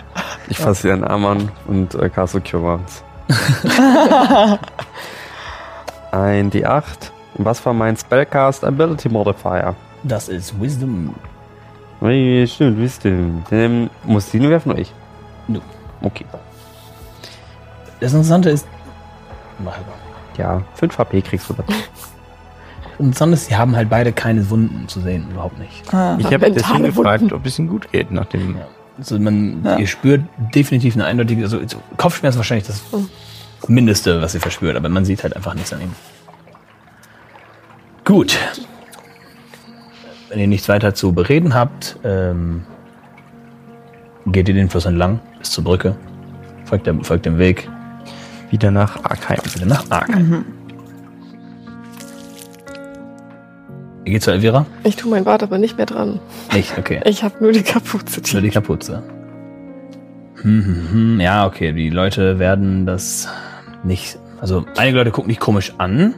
[0.49, 3.03] Ich fasse ihren Arm an und äh, Castle Cure Wounds.
[6.13, 7.11] Ein D8.
[7.35, 9.75] Und Was war mein Spellcast Ability Modifier?
[10.03, 11.15] Das ist Wisdom.
[12.01, 13.45] Ui, stimmt, ihr.
[13.51, 14.93] Ähm, muss die nur werfen oder ich?
[15.49, 15.61] Du.
[16.03, 16.25] Okay.
[18.01, 18.67] Das Interessante ist.
[19.59, 19.93] Mach aber.
[20.39, 21.73] Ja, 5 HP kriegst du dazu.
[21.73, 25.93] Das Interessante ist, sie haben halt beide keine Wunden zu sehen, überhaupt nicht.
[25.93, 26.17] Ah.
[26.19, 27.35] Ich habe deswegen gefragt, Wunden.
[27.35, 28.57] ob es ihm gut geht, nachdem.
[28.57, 28.67] Ja.
[28.99, 29.77] Also man, Ja.
[29.79, 30.23] ihr spürt
[30.55, 32.83] definitiv eine eindeutige, also so Kopfschmerzen ist wahrscheinlich das
[33.69, 35.93] Mindeste, was ihr verspürt, aber man sieht halt einfach nichts an ihm.
[38.05, 38.39] Gut.
[40.31, 42.63] Wenn ihr nichts weiter zu bereden habt, ähm,
[44.27, 45.97] geht ihr den Fluss entlang bis zur Brücke,
[46.65, 47.69] folgt, der, folgt dem Weg
[48.51, 49.41] Wieder nach Arkheim.
[49.55, 50.09] wieder nach Ark.
[54.05, 54.67] Ihr geht zu Elvira?
[54.85, 56.21] Ich tue mein Bart aber nicht mehr dran.
[56.53, 57.01] Nicht, okay.
[57.05, 58.21] Ich habe nur die Kapuze.
[58.33, 59.03] Nur die Kapuze.
[60.43, 61.21] Hm, hm, hm.
[61.21, 61.73] Ja, okay.
[61.73, 63.29] Die Leute werden das
[63.83, 64.17] nicht.
[64.41, 66.15] Also einige Leute gucken dich komisch an,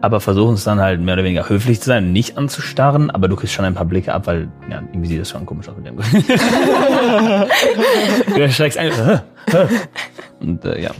[0.00, 3.36] aber versuchen es dann halt mehr oder weniger höflich zu sein, nicht anzustarren, aber du
[3.36, 5.86] kriegst schon ein paar Blicke ab, weil ja, irgendwie sieht das schon komisch aus mit
[5.86, 5.96] dem.
[8.34, 8.92] du erschreckst ein.
[10.40, 10.90] Und äh, ja.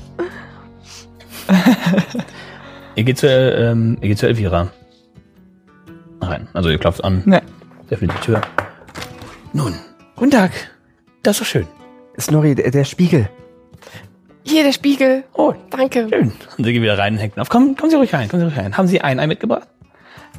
[2.94, 4.68] ihr geht zu, äh, ähm, ihr geht zu Elvira.
[6.20, 6.48] Rein.
[6.52, 7.22] Also ihr klopft an.
[7.24, 7.40] Nee.
[7.90, 8.40] Öffnet die Tür.
[9.52, 9.74] Nun,
[10.16, 10.50] guten Tag.
[11.22, 11.66] Das ist doch schön.
[12.18, 13.28] Snorri, der, der Spiegel.
[14.46, 15.24] Hier, der Spiegel.
[15.35, 16.09] Oh, Danke.
[16.09, 16.32] schön.
[16.56, 17.48] Und sie gehen wieder rein und hängen auf.
[17.48, 18.76] Komm, kommen Sie ruhig rein, kommen Sie ruhig rein.
[18.76, 19.66] Haben Sie ein Ei mitgebracht?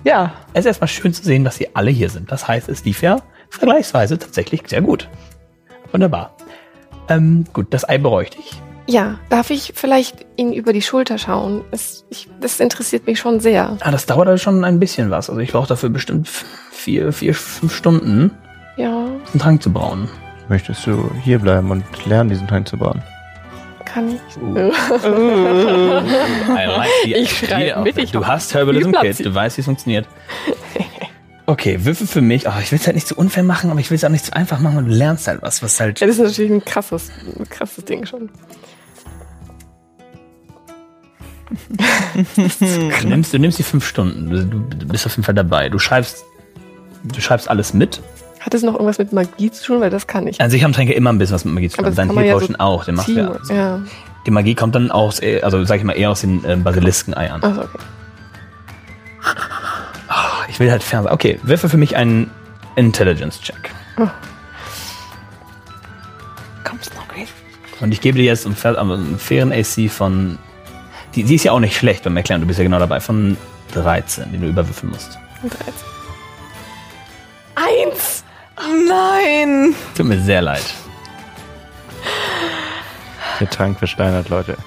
[0.04, 2.32] Ja, Es ist erstmal schön zu sehen, dass Sie alle hier sind.
[2.32, 3.18] Das heißt, es lief ja
[3.50, 5.10] vergleichsweise tatsächlich sehr gut.
[5.92, 6.36] Wunderbar.
[7.10, 8.52] Ähm, gut, das Ei bräuchte ich.
[8.90, 11.66] Ja, darf ich vielleicht Ihnen über die Schulter schauen?
[11.72, 13.76] Es, ich, das interessiert mich schon sehr.
[13.82, 15.30] Ah, das dauert also schon ein bisschen was.
[15.30, 16.30] Also ich brauche dafür bestimmt
[16.72, 18.32] vier, vier, fünf Stunden,
[18.78, 20.08] Ja, einen Trank zu brauen.
[20.48, 23.04] Möchtest du hier bleiben und lernen, diesen Trank zu bauen?
[23.88, 24.22] Kann ich.
[24.38, 24.72] I
[26.50, 28.04] like the Ich schreib idea of mit, it.
[28.06, 30.08] ich Du hast Herbalism Kit, du weißt, wie es funktioniert.
[31.46, 32.48] Okay, Würfel für mich.
[32.48, 34.26] Oh, ich will es halt nicht zu unfair machen, aber ich will es auch nicht
[34.26, 36.02] zu einfach machen, weil du lernst halt was, was halt.
[36.02, 38.30] Das ist natürlich ein krasses, ein krasses Ding schon.
[42.36, 44.30] Du nimmst, du nimmst die fünf Stunden.
[44.30, 44.44] Du,
[44.76, 45.70] du bist auf jeden Fall dabei.
[45.70, 46.26] Du schreibst,
[47.04, 48.02] du schreibst alles mit.
[48.48, 49.82] Hat es noch irgendwas mit Magie zu tun?
[49.82, 50.40] Weil das kann ich.
[50.40, 51.84] An sich haben Tränke immer ein bisschen was mit Magie zu tun.
[51.84, 52.86] Aber das Dein kann man Heal ja Potion so auch.
[52.86, 53.24] Den machst du Ziehen.
[53.26, 53.32] ja.
[53.34, 53.82] Also, Ja.
[54.26, 57.44] Die Magie kommt dann aus, äh, also sag ich mal, eher aus den ähm, Basilisken-Eiern.
[57.44, 57.78] Also, okay.
[60.48, 61.08] Ich will halt sein.
[61.08, 62.32] Okay, wirfe für mich einen
[62.78, 63.70] Intelligence-Check.
[67.82, 70.38] Und ich gebe dir jetzt einen, fairen AC von.
[71.16, 73.02] Die, die ist ja auch nicht schlecht beim Erklären, du bist ja genau dabei.
[73.02, 73.36] Von
[73.74, 75.20] 13, den du überwürfeln musst.
[77.56, 78.24] Eins!
[78.88, 79.76] Nein!
[79.96, 80.64] Tut mir sehr leid.
[83.40, 84.58] Der Trank versteinert, Leute.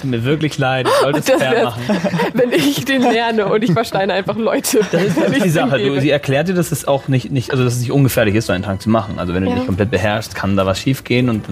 [0.00, 0.86] Tut mir wirklich leid.
[0.88, 1.82] Ich sollte es Das fair machen.
[2.34, 4.80] Wenn ich den lerne und ich versteine einfach Leute.
[4.90, 5.78] Das ist die Sache.
[5.78, 8.46] Du, sie erklärt dir, dass es auch nicht, nicht, also dass es nicht ungefährlich ist,
[8.46, 9.18] so einen Trank zu machen.
[9.18, 9.56] Also wenn du Ja.
[9.56, 11.44] dich komplett beherrschst, kann da was schief gehen und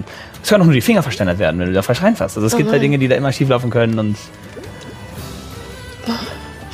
[0.43, 2.37] es können auch nur die Finger versteinert werden, wenn du da falsch reinfasst.
[2.39, 4.17] Also es gibt da Dinge, die da immer schief laufen können und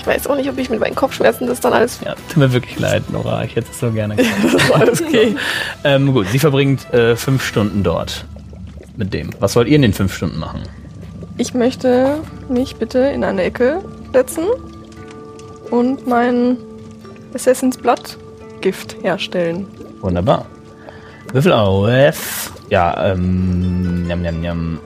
[0.07, 1.99] Ich weiß auch nicht, ob ich mit meinen Kopfschmerzen das dann alles.
[2.05, 3.43] ja, tut mir wirklich leid, Nora.
[3.43, 4.73] Ich hätte es so gerne gemacht.
[4.73, 5.35] Alles okay.
[5.85, 8.25] ähm, gut, sie verbringt äh, fünf Stunden dort
[8.97, 9.31] mit dem.
[9.41, 10.63] Was wollt ihr in den fünf Stunden machen?
[11.39, 14.45] Ich möchte mich bitte in eine Ecke setzen
[15.73, 16.57] und mein
[17.35, 18.17] Assassin's Blood
[18.61, 19.67] Gift herstellen.
[20.03, 20.47] Wunderbar.
[21.33, 22.53] Würfel auf.
[22.71, 24.07] Ja, ähm.
[24.07, 24.81] Njam, njam, njam.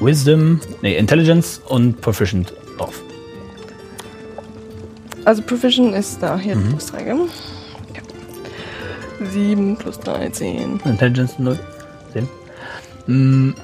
[0.00, 3.00] Wisdom, nee, Intelligence und Proficient auf.
[5.24, 6.70] Also Provision ist da hier Mhm.
[6.70, 7.16] plus 3, gell?
[7.94, 9.26] Ja.
[9.30, 10.80] 7 plus 13.
[10.84, 11.58] Intelligence 0.
[12.12, 12.28] Sehen.
[13.06, 13.54] Mm,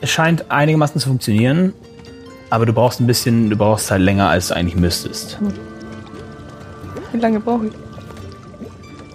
[0.00, 1.72] Es scheint einigermaßen zu funktionieren,
[2.50, 5.38] aber du brauchst ein bisschen, du brauchst halt länger, als du eigentlich müsstest.
[7.12, 7.72] Wie lange brauche ich?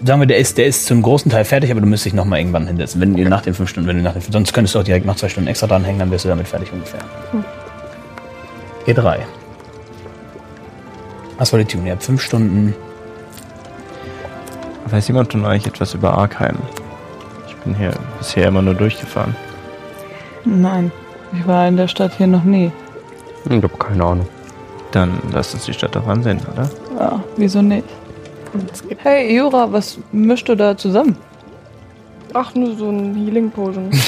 [0.06, 2.40] Sagen wir, der ist, der ist zum großen Teil fertig, aber du müsstest dich nochmal
[2.40, 3.00] irgendwann hinsetzen.
[3.00, 5.06] Wenn ihr nach den fünf Stunden, wenn du nach den, sonst könntest du auch direkt
[5.06, 7.00] noch zwei Stunden extra dranhängen, dann wärst du damit fertig ungefähr.
[8.86, 9.20] G3.
[11.38, 11.86] Was wollt ihr tun?
[11.86, 12.76] Ihr habt fünf Stunden.
[14.86, 16.58] Weiß jemand von euch etwas über Arkheim?
[17.48, 19.36] Ich bin hier bisher immer nur durchgefahren.
[20.46, 20.92] Nein,
[21.34, 22.72] ich war in der Stadt hier noch nie.
[23.46, 24.28] Ich habe keine Ahnung.
[24.92, 26.70] Dann lasst uns die Stadt doch ansehen, oder?
[27.00, 27.86] Ja, wieso nicht?
[28.98, 31.18] Hey, Jura, was mischst du da zusammen?
[32.34, 33.90] Ach, nur so ein Healing Potion.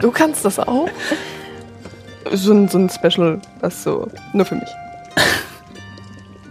[0.00, 0.88] Du kannst das auch?
[2.32, 4.68] so, ein, so ein Special, was so nur für mich.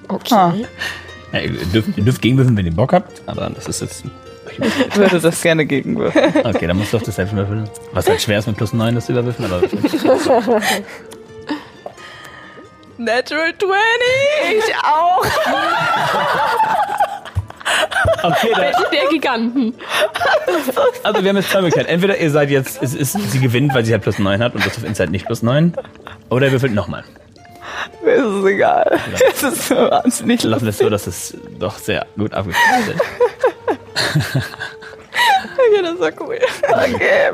[0.07, 0.33] Okay.
[0.33, 0.53] Ah.
[1.33, 4.05] Ja, ihr, dürft, ihr dürft gegenwürfeln, wenn ihr Bock habt, aber das ist jetzt.
[4.51, 6.33] Ich würde das gerne gegenwürfeln.
[6.45, 7.67] Okay, dann musst du auf das selbst würfeln.
[7.93, 9.61] Was halt schwer ist mit plus 9, das zu überwürfeln, aber.
[12.97, 13.71] Natural 20!
[14.57, 15.25] Ich auch!
[18.23, 19.73] Okay, dann, Der Giganten.
[21.03, 21.89] Also wir haben jetzt zwei Möglichkeiten.
[21.89, 24.65] Entweder ihr seid jetzt, es ist, sie gewinnt, weil sie halt plus 9 hat und
[24.65, 25.73] das auf Inside nicht plus 9.
[26.29, 27.03] Oder ihr würfelt nochmal.
[28.03, 28.99] Mir ist es egal.
[29.31, 34.43] Es ist so wahnsinnig Lassen wir es so, dass es doch sehr gut abgeschlossen ist.
[35.57, 36.37] Okay, das war cool.
[36.67, 37.31] Okay,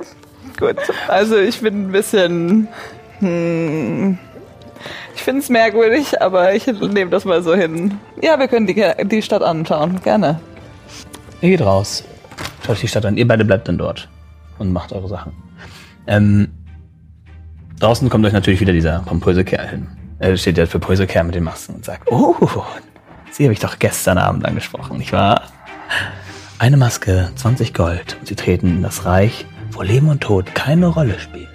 [0.59, 0.77] gut.
[1.07, 2.67] Also ich bin ein bisschen...
[3.19, 4.17] Hm,
[5.15, 7.99] ich finde es merkwürdig, aber ich nehme das mal so hin.
[8.21, 10.01] Ja, wir können die, die Stadt anschauen.
[10.03, 10.39] Gerne.
[11.41, 12.03] Ihr geht raus.
[12.61, 13.17] Schaut euch die Stadt an.
[13.17, 14.09] Ihr beide bleibt dann dort
[14.57, 15.33] und macht eure Sachen.
[16.07, 16.49] Ähm,
[17.79, 19.87] draußen kommt euch natürlich wieder dieser pompöse Kerl hin.
[20.21, 22.35] Er steht der pompöse Kerl mit den Masken und sagt, oh,
[23.31, 25.47] sie habe ich doch gestern Abend angesprochen, nicht wahr?
[26.59, 30.85] Eine Maske, 20 Gold und sie treten in das Reich, wo Leben und Tod keine
[30.85, 31.49] Rolle spielt.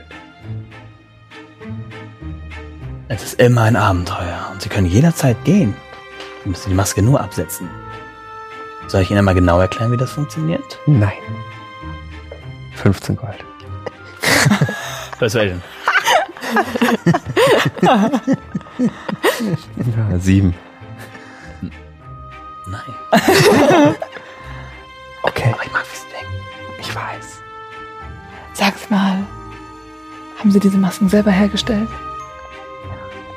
[3.07, 5.77] Es ist immer ein Abenteuer und sie können jederzeit gehen.
[6.43, 7.71] Sie müssen die Maske nur absetzen.
[8.89, 10.81] Soll ich Ihnen mal genau erklären, wie das funktioniert?
[10.87, 11.13] Nein.
[12.75, 13.45] 15 Gold.
[15.21, 15.63] Persuasion.
[20.11, 20.55] Ja, sieben.
[22.69, 23.95] Nein.
[25.23, 25.53] Okay.
[25.53, 26.35] Aber ich mag, Sie denken.
[26.81, 27.41] Ich weiß.
[28.53, 29.27] Sag's mal.
[30.39, 31.89] Haben Sie diese Masken selber hergestellt?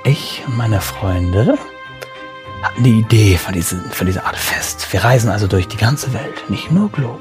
[0.04, 1.58] Ich und meine Freunde
[2.62, 4.88] hatten die Idee von, diesem, von dieser Art Fest.
[4.91, 7.19] Wir reisen also durch die ganze Welt, nicht nur Globe.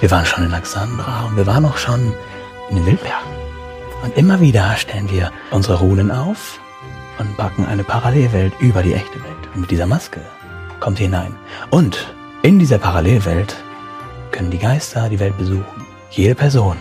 [0.00, 2.14] Wir waren schon in Alexandra und wir waren auch schon
[2.70, 3.35] in den Wildbergen.
[4.06, 6.60] Und immer wieder stellen wir unsere Runen auf
[7.18, 9.48] und backen eine Parallelwelt über die echte Welt.
[9.52, 10.20] Und mit dieser Maske
[10.78, 11.34] kommt ihr hinein.
[11.70, 13.56] Und in dieser Parallelwelt
[14.30, 15.84] können die Geister die Welt besuchen.
[16.10, 16.76] Jede Person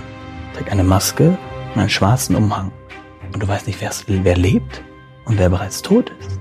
[0.54, 1.36] trägt eine Maske
[1.74, 2.72] und einen schwarzen Umhang.
[3.34, 4.84] Und du weißt nicht, wer lebt
[5.26, 6.40] und wer bereits tot ist.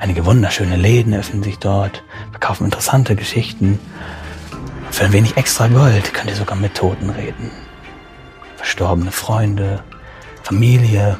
[0.00, 2.02] Einige wunderschöne Läden öffnen sich dort,
[2.32, 3.78] verkaufen interessante Geschichten.
[4.90, 7.52] Für ein wenig extra Gold könnt ihr sogar mit Toten reden.
[8.56, 9.84] Verstorbene Freunde,
[10.48, 11.18] Familie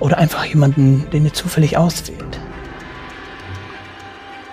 [0.00, 2.40] oder einfach jemanden, den ihr zufällig auswählt.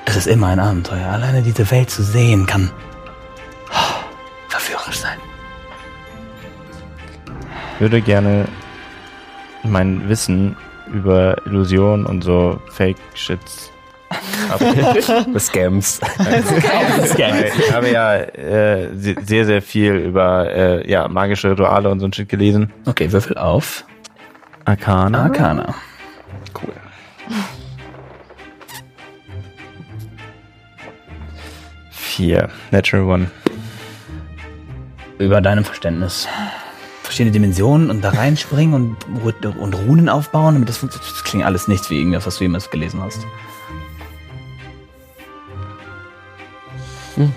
[0.06, 1.08] Es ist immer ein Abenteuer.
[1.08, 2.70] Alleine diese Welt zu sehen kann
[3.72, 4.04] oh,
[4.50, 5.18] verführerisch sein.
[7.76, 8.46] Ich würde gerne
[9.64, 10.58] mein Wissen
[10.94, 13.72] über Illusion und so Fake-Shits
[15.40, 16.00] Scams.
[17.58, 22.06] Ich habe ja äh, se- sehr, sehr viel über äh, ja, magische Rituale und so
[22.06, 22.72] ein Shit gelesen.
[22.86, 23.86] Okay, Würfel auf.
[24.66, 25.24] Arcana.
[25.24, 25.76] Arcana.
[26.54, 26.74] Cool.
[31.92, 32.50] Vier.
[32.72, 33.32] Natural One.
[35.18, 36.28] Über deinem Verständnis.
[37.04, 41.12] Verschiedene Dimensionen und da reinspringen und, und Runen aufbauen, damit das funktioniert.
[41.14, 43.26] Das klingt alles nichts wie irgendwas, was du jemals gelesen hast.
[47.16, 47.34] Hm.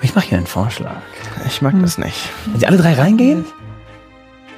[0.00, 1.02] Ich mache hier einen Vorschlag.
[1.46, 2.30] Ich mag das nicht.
[2.46, 3.44] Wenn sie alle drei reingehen,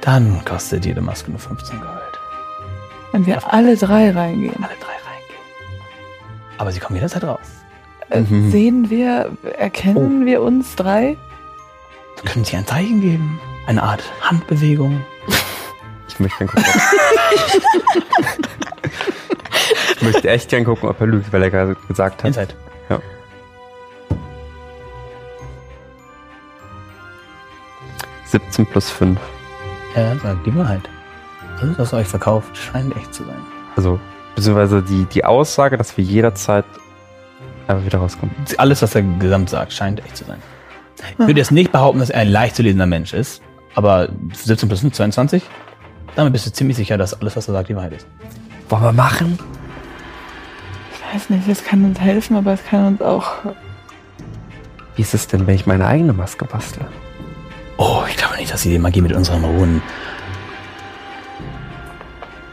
[0.01, 1.94] dann kostet jede Maske nur 15 Gold.
[3.15, 5.39] Wenn wir alle drei reingehen, Alle drei reingehen.
[6.57, 7.39] Aber sie kommen jederzeit raus.
[8.09, 8.51] äh, Mhm.
[8.51, 11.15] sehen wir, erkennen wir uns drei?
[12.25, 13.39] Können sie ein Zeichen geben.
[13.67, 15.01] Eine Art Handbewegung.
[16.07, 16.71] Ich möchte gern gucken.
[19.95, 22.27] ich möchte echt gern gucken, ob er lügt, weil er gerade gesagt hat.
[22.27, 22.53] Inside.
[22.89, 22.99] Ja.
[28.25, 29.19] Siebzehn plus fünf.
[29.93, 30.89] Er sagt die Wahrheit.
[31.61, 33.37] Das, was er euch verkauft, scheint echt zu sein.
[33.75, 33.99] Also,
[34.35, 36.65] beziehungsweise die, die Aussage, dass wir jederzeit
[37.67, 38.35] einfach wieder rauskommen.
[38.57, 40.37] Alles, was er gesamt sagt, scheint echt zu sein.
[41.11, 43.41] Ich würde jetzt nicht behaupten, dass er ein leicht zu lesender Mensch ist,
[43.75, 45.43] aber 17 plus 5, 22?
[46.15, 48.07] Damit bist du ziemlich sicher, dass alles, was er sagt, die Wahrheit ist.
[48.69, 49.37] Wollen wir machen?
[50.93, 53.33] Ich weiß nicht, es kann uns helfen, aber es kann uns auch.
[54.95, 56.85] Wie ist es denn, wenn ich meine eigene Maske bastle?
[57.77, 59.81] Oh, ich glaube nicht, dass sie die Magie mit unseren Runen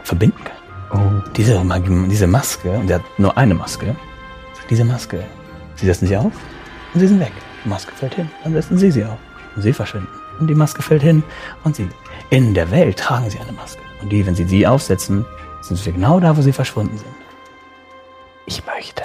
[0.05, 0.57] verbinden kann.
[0.93, 1.31] Oh.
[1.37, 1.63] Diese,
[2.09, 3.97] diese Maske, und er hat nur eine Maske,
[4.69, 5.25] diese Maske,
[5.77, 6.33] sie setzen sie auf
[6.95, 7.33] und sie sind weg.
[7.65, 9.19] Die Maske fällt hin, dann setzen sie sie auf
[9.57, 10.09] und sie verschwinden.
[10.41, 11.23] Und die Maske fällt hin
[11.65, 11.89] und sie.
[12.31, 13.81] In der Welt tragen sie eine Maske.
[14.01, 15.25] Und die, wenn sie sie aufsetzen,
[15.61, 17.15] sind sie genau da, wo sie verschwunden sind.
[18.47, 19.03] Ich möchte.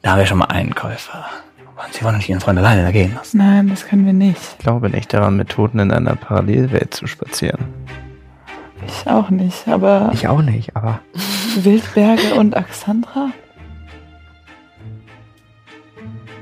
[0.00, 1.26] Da haben wir schon mal einen Käufer.
[1.84, 3.38] Und sie wollen nicht ihren Freund alleine da gehen lassen.
[3.38, 4.40] Nein, das können wir nicht.
[4.58, 7.81] Ich glaube nicht daran, mit Toten in einer Parallelwelt zu spazieren.
[8.86, 9.68] Ich auch nicht.
[9.68, 11.00] Aber Ich auch nicht, aber
[11.56, 13.30] Wildberge und Axandra?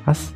[0.06, 0.32] was?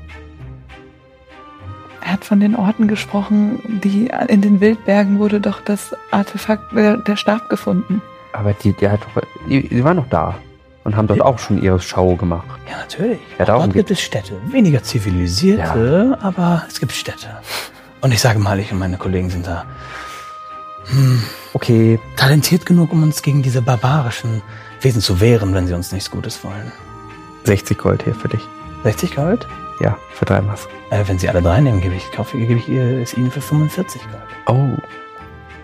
[2.03, 6.99] Er hat von den Orten gesprochen, die in den Wildbergen wurde doch das Artefakt, der,
[6.99, 8.03] der Stab gefunden.
[8.33, 10.35] Aber die, die, hat doch, die, die waren noch da
[10.85, 12.47] und haben dort auch schon ihre Show gemacht.
[12.71, 13.21] Ja, natürlich.
[13.39, 14.35] Ja, Dort gibt es Städte.
[14.49, 17.29] Weniger zivilisierte, aber es gibt Städte.
[18.03, 19.65] Und ich sage mal, ich und meine Kollegen sind da
[21.53, 24.43] Okay, talentiert genug, um uns gegen diese barbarischen
[24.81, 26.73] Wesen zu wehren, wenn sie uns nichts Gutes wollen.
[27.45, 28.41] 60 Gold hier für dich.
[28.85, 29.47] 60 Gold?
[29.81, 30.71] Ja, für drei Masken.
[30.91, 33.41] Äh, wenn sie alle drei nehmen, gebe ich, kaufe, gebe ich ihr, es ihnen für
[33.41, 34.23] 45 Gold.
[34.47, 34.77] Oh,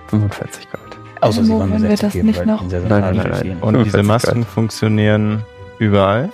[0.09, 0.99] 45 Gold.
[1.21, 2.71] Außer sie Wo, wollen mir wenn wir 60 das geben, nicht weil noch- ich bin
[2.71, 3.41] sehr, sehr Nein, nein, nein.
[3.43, 3.51] sie.
[3.61, 4.47] Und diese 45 Masken Gold.
[4.49, 5.43] funktionieren
[5.79, 6.31] überall.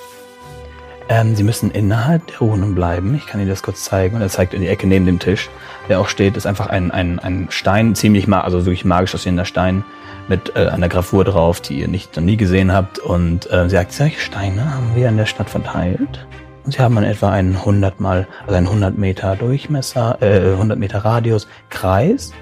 [1.08, 3.14] Ähm, sie müssen innerhalb der Runen bleiben.
[3.14, 4.16] Ich kann Ihnen das kurz zeigen.
[4.16, 5.48] Und er zeigt in die Ecke neben dem Tisch,
[5.88, 9.44] der auch steht, ist einfach ein, ein, ein Stein, ziemlich ma also wirklich magisch aussehender
[9.44, 9.84] Stein
[10.28, 12.98] mit äh, einer Gravur drauf, die ihr nicht noch nie gesehen habt.
[12.98, 16.26] Und äh, sie sagt, solche Steine haben wir in der Stadt verteilt.
[16.64, 20.76] Und sie haben in etwa einen 100 mal, also einen 100 Meter Durchmesser, äh, 100
[20.76, 22.32] Meter Radius Kreis.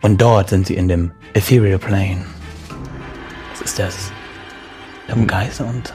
[0.00, 2.24] Und dort sind sie in dem Ethereal Plane.
[3.52, 4.12] Das ist das.
[5.08, 5.92] Der Geister und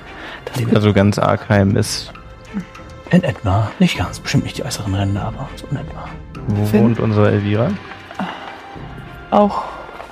[0.53, 2.11] das Also ganz Arkheim ist.
[3.11, 6.05] in etwa, nicht ganz, bestimmt nicht die äußeren Ränder, aber so in etwa.
[6.47, 6.83] Wo Finn?
[6.83, 7.69] wohnt unsere Elvira?
[9.31, 9.63] Auch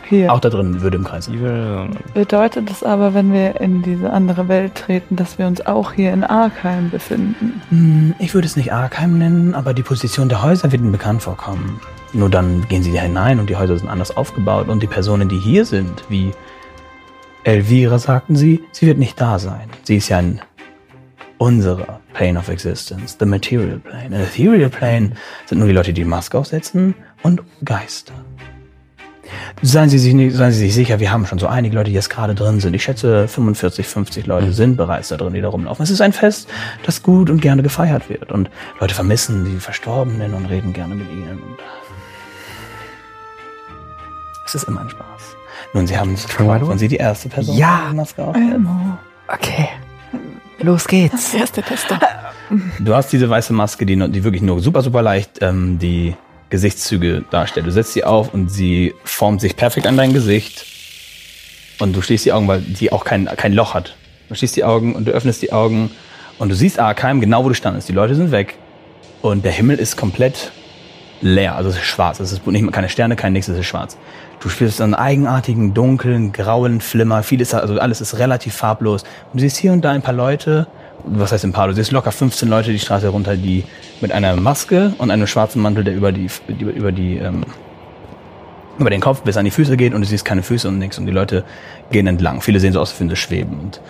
[0.08, 0.34] hier.
[0.34, 1.28] Auch da drin würde im Kreis.
[1.28, 1.89] Evil.
[2.13, 6.12] Bedeutet es aber, wenn wir in diese andere Welt treten, dass wir uns auch hier
[6.13, 7.62] in Arkheim befinden?
[7.69, 11.21] Hm, Ich würde es nicht Arkheim nennen, aber die Position der Häuser wird Ihnen bekannt
[11.21, 11.80] vorkommen.
[12.13, 15.30] Nur dann gehen Sie da hinein und die Häuser sind anders aufgebaut und die Personen,
[15.30, 16.32] die hier sind, wie
[17.43, 19.69] Elvira, sagten Sie, sie wird nicht da sein.
[19.84, 20.41] Sie ist ja in
[21.38, 24.08] unserer Plane of Existence, the Material Plane.
[24.08, 25.12] In Ethereal Plane
[25.45, 28.13] sind nur die Leute, die die Maske aufsetzen und Geister.
[29.62, 31.95] Seien Sie, sich nicht, seien Sie sich sicher, wir haben schon so einige Leute, die
[31.95, 32.73] jetzt gerade drin sind.
[32.73, 35.84] Ich schätze, 45, 50 Leute sind bereits da drin, die da rumlaufen.
[35.84, 36.49] Es ist ein Fest,
[36.84, 38.32] das gut und gerne gefeiert wird.
[38.32, 38.49] Und
[38.80, 41.39] Leute vermissen die Verstorbenen und reden gerne mit ihnen.
[44.50, 45.36] Es ist immer ein Spaß.
[45.74, 46.64] Nun, Sie haben Fangen wir an.
[46.64, 47.84] und Sie die erste Person, Ja.
[47.86, 48.22] die die Maske.
[48.34, 48.98] Elmo.
[49.28, 49.70] Okay.
[50.62, 51.34] Los geht's.
[51.36, 52.00] Erster Tester.
[52.80, 56.16] Du hast diese weiße Maske, die, die wirklich nur super, super leicht ähm, die
[56.50, 57.68] Gesichtszüge darstellt.
[57.68, 60.66] Du setzt sie auf und sie formt sich perfekt an dein Gesicht.
[61.78, 63.95] Und du schließt die Augen, weil die auch kein, kein Loch hat.
[64.30, 65.91] Du schließt die Augen und du öffnest die Augen
[66.39, 67.88] und du siehst Arkheim genau, wo du standest.
[67.88, 68.56] Die Leute sind weg
[69.22, 70.52] und der Himmel ist komplett
[71.22, 71.56] leer.
[71.56, 72.20] Also es ist schwarz.
[72.20, 73.95] Es ist nicht keine Sterne, kein nichts, es ist schwarz.
[74.42, 77.24] Du spürst einen eigenartigen, dunklen, grauen Flimmer.
[77.24, 79.04] Vieles, also alles ist relativ farblos.
[79.04, 80.68] Und du siehst hier und da ein paar Leute
[81.06, 83.64] was heißt ein paar, du siehst locker 15 Leute die Straße runter, die
[84.02, 87.46] mit einer Maske und einem schwarzen Mantel, der über die, über, die, ähm,
[88.78, 90.98] über den Kopf bis an die Füße geht und du siehst keine Füße und nichts
[90.98, 91.44] und die Leute
[91.92, 92.42] gehen entlang.
[92.42, 93.82] Viele sehen so aus, als würden sie schweben und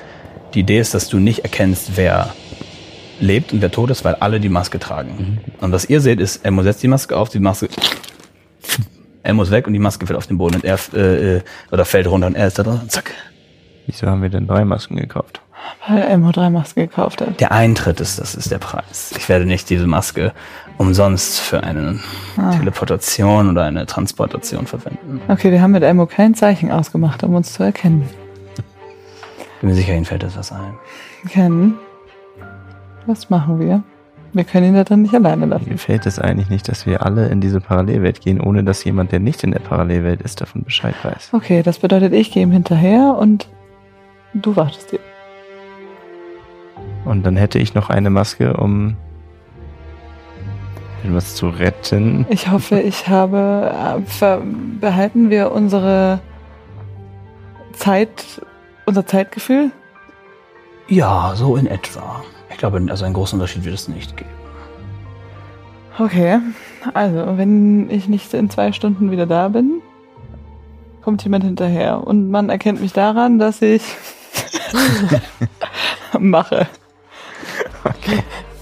[0.53, 2.33] die Idee ist, dass du nicht erkennst, wer
[3.19, 5.39] lebt und wer tot ist, weil alle die Maske tragen.
[5.61, 7.69] Und was ihr seht, ist, Elmo setzt die Maske auf, die Maske,
[9.23, 11.41] Elmo ist weg und die Maske fällt auf den Boden und er, äh, äh,
[11.71, 13.11] oder fällt runter und er ist da drin und zack.
[13.85, 15.41] Wieso haben wir denn drei Masken gekauft?
[15.87, 17.39] Weil Elmo drei Masken gekauft hat.
[17.39, 19.13] Der Eintritt ist, das ist der Preis.
[19.17, 20.31] Ich werde nicht diese Maske
[20.77, 21.99] umsonst für eine
[22.57, 25.21] Teleportation oder eine Transportation verwenden.
[25.27, 28.07] Okay, wir haben mit Elmo kein Zeichen ausgemacht, um uns zu erkennen.
[29.59, 30.75] Bin mir sicher, Ihnen fällt etwas ein.
[31.27, 31.77] Kennen.
[33.05, 33.83] Was machen wir?
[34.33, 35.69] Wir können ihn da drin nicht alleine Mir lassen.
[35.69, 39.19] gefällt es eigentlich nicht, dass wir alle in diese Parallelwelt gehen, ohne dass jemand, der
[39.19, 41.29] nicht in der Parallelwelt ist, davon Bescheid weiß.
[41.33, 43.47] Okay, das bedeutet, ich gehe ihm hinterher und
[44.33, 44.99] du wartest dir.
[47.05, 48.95] Und dann hätte ich noch eine Maske, um
[51.03, 52.25] etwas zu retten.
[52.29, 53.73] Ich hoffe, ich habe.
[54.21, 54.37] äh,
[54.79, 56.19] behalten wir unsere
[57.73, 58.41] Zeit,
[58.85, 59.71] unser Zeitgefühl?
[60.87, 62.21] Ja, so in etwa.
[62.59, 64.29] Ich glaube, also einen großen Unterschied wird es nicht geben.
[65.97, 66.39] Okay,
[66.93, 69.81] also wenn ich nicht in zwei Stunden wieder da bin,
[71.01, 73.81] kommt jemand hinterher und man erkennt mich daran, dass ich
[76.19, 76.67] mache.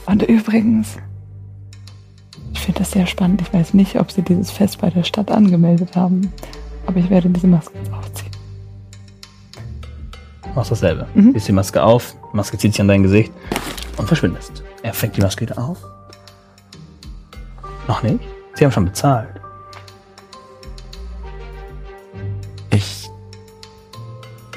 [0.05, 0.97] Und übrigens,
[2.53, 3.41] ich finde das sehr spannend.
[3.41, 6.31] Ich weiß nicht, ob sie dieses Fest bei der Stadt angemeldet haben,
[6.85, 8.31] aber ich werde diese Maske jetzt aufziehen.
[10.53, 11.07] Machst dasselbe.
[11.15, 11.33] Mhm.
[11.33, 13.33] Ziehst die Maske auf, die Maske zieht sich an dein Gesicht
[13.97, 14.63] und verschwindest.
[14.83, 15.83] Er fängt die Maske wieder auf.
[17.87, 18.19] Noch nicht?
[18.55, 19.29] Sie haben schon bezahlt.
[22.71, 23.09] Ich.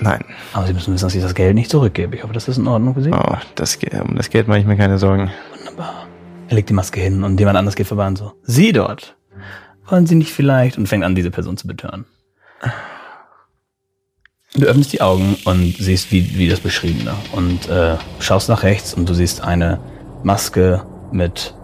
[0.01, 0.24] Nein.
[0.53, 2.16] Aber Sie müssen wissen, dass ich das Geld nicht zurückgebe.
[2.16, 3.12] Ich hoffe, das ist in Ordnung für Sie.
[3.12, 5.30] Oh, das, um das Geld mache ich mir keine Sorgen.
[5.57, 6.07] Wunderbar.
[6.49, 8.32] Er legt die Maske hin und jemand anderes geht vorbei und so.
[8.43, 9.16] Sie dort.
[9.86, 10.78] Wollen Sie nicht vielleicht?
[10.78, 12.07] Und fängt an, diese Person zu betören.
[14.55, 17.14] Du öffnest die Augen und siehst, wie, wie das Beschriebene.
[17.32, 19.78] Und äh, schaust nach rechts und du siehst eine
[20.24, 20.82] Maske
[21.12, 21.55] mit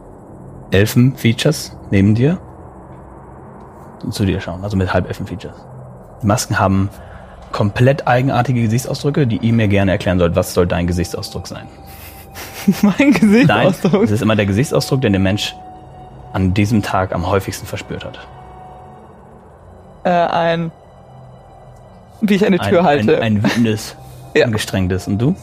[0.70, 2.39] Elfen-Features neben dir.
[4.05, 5.57] Und zu dir schauen, also mit Halbelfen-Features.
[6.22, 6.89] Die Masken haben
[7.51, 10.37] komplett eigenartige Gesichtsausdrücke, die ihr mir gerne erklären sollt.
[10.37, 11.66] Was soll dein Gesichtsausdruck sein?
[12.82, 14.05] mein Nein, Gesichtsausdruck.
[14.05, 15.57] es ist immer der Gesichtsausdruck, den der Mensch
[16.32, 18.18] an diesem Tag am häufigsten verspürt hat.
[20.05, 20.70] Äh, ein.
[22.21, 23.17] Wie ich eine Tür ein, halte.
[23.21, 23.97] Ein, ein wütendes,
[24.35, 24.45] Ja.
[24.47, 25.07] angestrengtes.
[25.09, 25.35] Und du?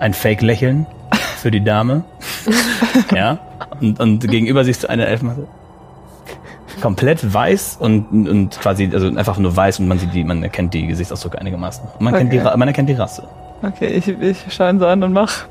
[0.00, 0.86] Ein Fake-Lächeln
[1.38, 2.04] für die Dame.
[3.14, 3.38] ja.
[3.80, 5.46] Und, und gegenüber siehst du eine Elfenmasse.
[6.80, 10.74] Komplett weiß und, und quasi, also einfach nur weiß und man sieht die, man erkennt
[10.74, 11.84] die Gesichtsausdrücke einigermaßen.
[11.98, 12.56] Und man, kennt die, Okay.
[12.56, 13.26] Man erkennt die Rasse.
[13.62, 15.44] Okay, ich, ich ihn so an und mach.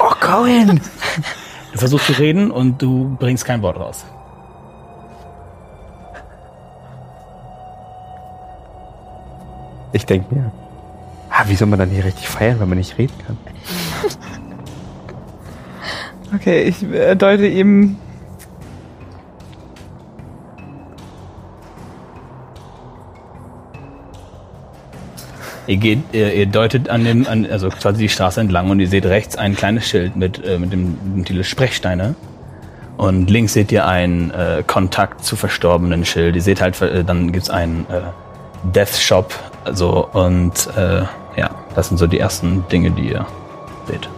[0.00, 0.80] Oh, Cohen!
[1.72, 4.04] Du versuchst zu reden und du bringst kein Wort raus.
[9.96, 10.52] Ich denke mir,
[11.30, 13.38] ah, wie soll man dann hier richtig feiern, wenn man nicht reden kann?
[16.34, 17.96] Okay, ich äh, deute ihm.
[25.68, 28.88] Ihr geht, ihr, ihr deutet an dem, an, also quasi die Straße entlang und ihr
[28.88, 32.16] seht rechts ein kleines Schild mit, äh, mit dem, mit dem Titel Sprechsteine.
[32.96, 36.34] Und links seht ihr ein äh, Kontakt zu verstorbenen Schild.
[36.34, 38.02] Ihr seht halt, äh, dann gibt's einen äh,
[38.74, 39.32] Death Shop,
[39.66, 41.02] also und äh,
[41.36, 43.26] ja, das sind so die ersten Dinge, die ihr
[43.86, 44.08] seht.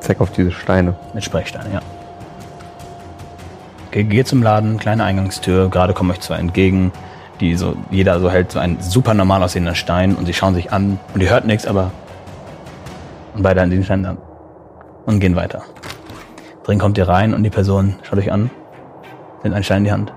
[0.00, 0.94] Zeig auf diese Steine.
[1.12, 1.80] Mit Sprechsteinen, ja.
[3.88, 6.92] Okay, geht zum Laden, kleine Eingangstür, gerade kommen euch zwei entgegen,
[7.40, 10.72] die so, jeder so hält so einen super normal aussehender Stein und sie schauen sich
[10.72, 11.90] an und ihr hört nichts, aber
[13.34, 14.18] und beide an den Stein an
[15.06, 15.62] und gehen weiter.
[16.64, 18.50] Drin kommt ihr rein und die Person schaut euch an,
[19.42, 20.12] nimmt einen Stein in die Hand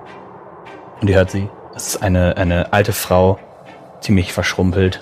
[1.01, 1.49] und ihr hört sie.
[1.79, 3.39] Das ist eine, eine alte Frau,
[4.01, 5.01] ziemlich verschrumpelt.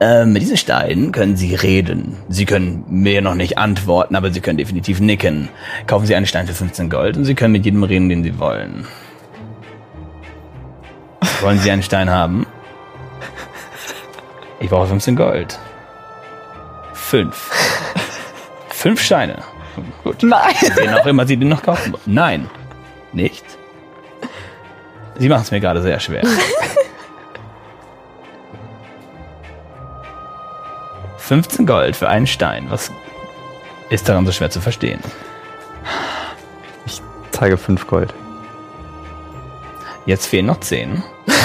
[0.00, 2.16] Ähm, mit diesen Steinen können Sie reden.
[2.30, 5.50] Sie können mir noch nicht antworten, aber Sie können definitiv nicken.
[5.86, 8.38] Kaufen Sie einen Stein für 15 Gold und Sie können mit jedem reden, den Sie
[8.38, 8.86] wollen.
[11.42, 12.46] Wollen Sie einen Stein haben?
[14.60, 15.58] Ich brauche 15 Gold.
[16.94, 17.50] Fünf.
[18.70, 19.42] Fünf Steine.
[20.04, 20.22] Gut.
[20.22, 20.54] Nein!
[20.74, 22.02] Wen auch immer Sie den noch kaufen wollen.
[22.06, 22.50] Nein.
[23.12, 23.55] Nicht?
[25.18, 26.22] Sie machen es mir gerade sehr schwer.
[31.18, 32.66] 15 Gold für einen Stein.
[32.68, 32.92] Was
[33.90, 35.00] ist daran so schwer zu verstehen?
[37.32, 38.14] Zeige 5 Gold.
[40.06, 41.02] Jetzt fehlen noch 10.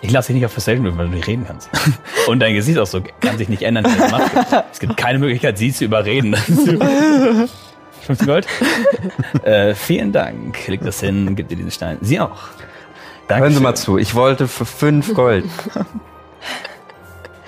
[0.00, 1.68] Ich lasse dich nicht auf Perception würfeln, weil du nicht reden kannst.
[2.28, 3.84] Und dein Gesichtsausdruck kann sich nicht ändern.
[4.70, 6.36] Es gibt keine Möglichkeit, sie zu überreden.
[8.08, 8.46] 15 Gold.
[9.42, 10.66] äh, vielen Dank.
[10.66, 11.98] Leg das hin, gib dir diesen Stein.
[12.00, 12.48] Sie auch.
[13.28, 13.44] Danke.
[13.44, 15.44] Hören Sie mal zu, ich wollte für 5 Gold.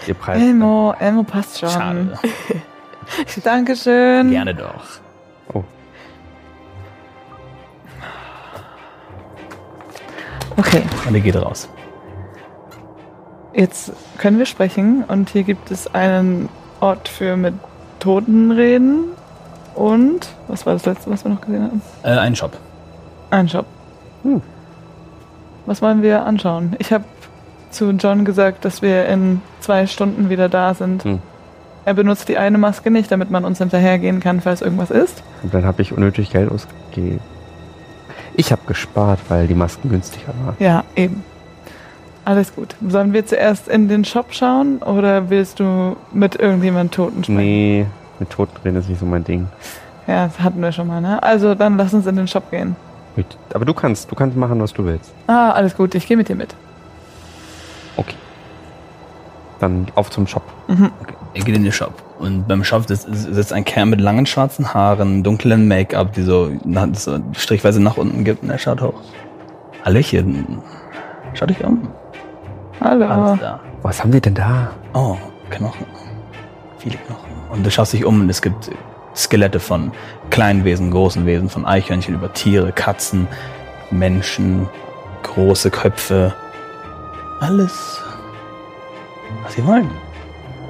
[0.06, 0.38] Ihr Preis.
[0.40, 1.70] Elmo, Elmo passt schon.
[1.70, 2.18] Schade.
[3.44, 4.30] Dankeschön.
[4.30, 4.84] Gerne doch.
[10.56, 11.70] Okay, Und er geht raus.
[13.54, 16.50] jetzt können wir sprechen und hier gibt es einen
[16.80, 17.54] Ort für mit
[17.98, 19.04] Toten reden
[19.80, 21.82] und was war das letzte, was wir noch gesehen haben?
[22.02, 22.52] Äh, einen Shop.
[23.30, 23.64] Ein Shop.
[25.64, 26.76] Was wollen wir anschauen?
[26.78, 27.04] Ich habe
[27.70, 31.04] zu John gesagt, dass wir in zwei Stunden wieder da sind.
[31.04, 31.20] Hm.
[31.86, 35.22] Er benutzt die eine Maske nicht, damit man uns hinterhergehen kann, falls irgendwas ist.
[35.42, 37.20] Und dann habe ich unnötig Geld ausgegeben.
[38.34, 40.56] Ich habe gespart, weil die Masken günstiger waren.
[40.58, 41.24] Ja, eben.
[42.26, 42.76] Alles gut.
[42.86, 47.38] Sollen wir zuerst in den Shop schauen oder willst du mit irgendjemand Toten sprechen?
[47.38, 47.86] Nee,
[48.20, 49.48] mit Toten reden ist nicht so mein Ding.
[50.06, 51.22] Ja, das hatten wir schon mal, ne?
[51.22, 52.76] Also dann lass uns in den Shop gehen.
[53.16, 55.12] Gut, Aber du kannst, du kannst machen, was du willst.
[55.26, 56.54] Ah, alles gut, ich gehe mit dir mit.
[57.96, 58.14] Okay.
[59.58, 60.42] Dann auf zum Shop.
[61.34, 61.92] Er geht in den Shop.
[62.18, 66.50] Und beim Shop sitzt, ein Kerl mit langen schwarzen Haaren, dunklen Make-up, die so,
[66.92, 68.42] so strichweise nach unten gibt.
[68.42, 69.00] Und er schaut hoch.
[69.84, 70.58] Hallöchen.
[71.34, 71.88] Schau dich um.
[72.80, 73.06] Hallo.
[73.06, 73.60] Alles da.
[73.82, 74.70] Was haben die denn da?
[74.94, 75.16] Oh,
[75.50, 75.86] Knochen.
[76.78, 77.29] Viele Knochen.
[77.50, 78.70] Und du schaust dich um und es gibt
[79.14, 79.92] Skelette von
[80.30, 83.26] kleinen Wesen, großen Wesen, von Eichhörnchen über Tiere, Katzen,
[83.90, 84.68] Menschen,
[85.22, 86.34] große Köpfe.
[87.40, 88.00] Alles,
[89.42, 89.90] was sie wollen.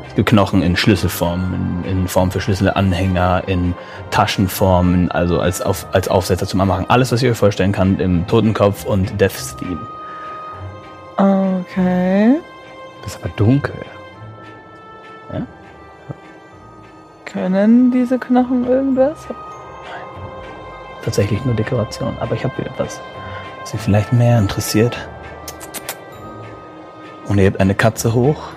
[0.09, 3.75] Es gibt Knochen in Schlüsselform, in, in Form für Schlüsselanhänger, in
[4.11, 6.87] Taschenform, in, also als, auf, als Aufsetzer zum Anmachen.
[6.89, 9.87] Alles, was ihr euch vorstellen kann, im Totenkopf und Death's Theme.
[11.17, 12.41] Okay.
[13.03, 13.75] Das ist aber dunkel.
[17.33, 19.27] Können diese Knochen irgendwas?
[21.05, 22.17] tatsächlich nur Dekoration.
[22.21, 23.01] Aber ich habe wieder etwas,
[23.61, 24.97] was Sie vielleicht mehr interessiert.
[27.27, 28.51] Und ihr habt eine Katze hoch.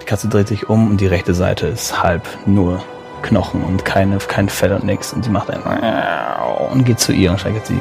[0.00, 2.82] Die Katze dreht sich um und die rechte Seite ist halb nur
[3.22, 5.12] Knochen und keine, kein Fell und nix.
[5.12, 5.60] Und sie macht ein
[6.70, 7.80] und geht zu ihr und steigert sie.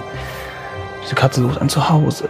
[1.04, 2.30] Diese Katze sucht ein Zuhause.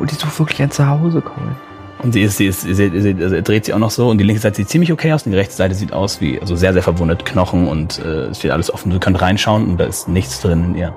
[0.00, 1.56] Oh, die sucht wirklich ein Zuhause, Colin.
[2.02, 4.08] Und sie ist, sie ist, sie, sie, sie also er dreht sich auch noch so
[4.10, 6.38] und die linke Seite sieht ziemlich okay aus und die rechte Seite sieht aus wie,
[6.38, 8.90] also sehr, sehr verwundet, Knochen und äh, es steht alles offen.
[8.90, 10.94] Du könnt reinschauen und da ist nichts drin in ihr.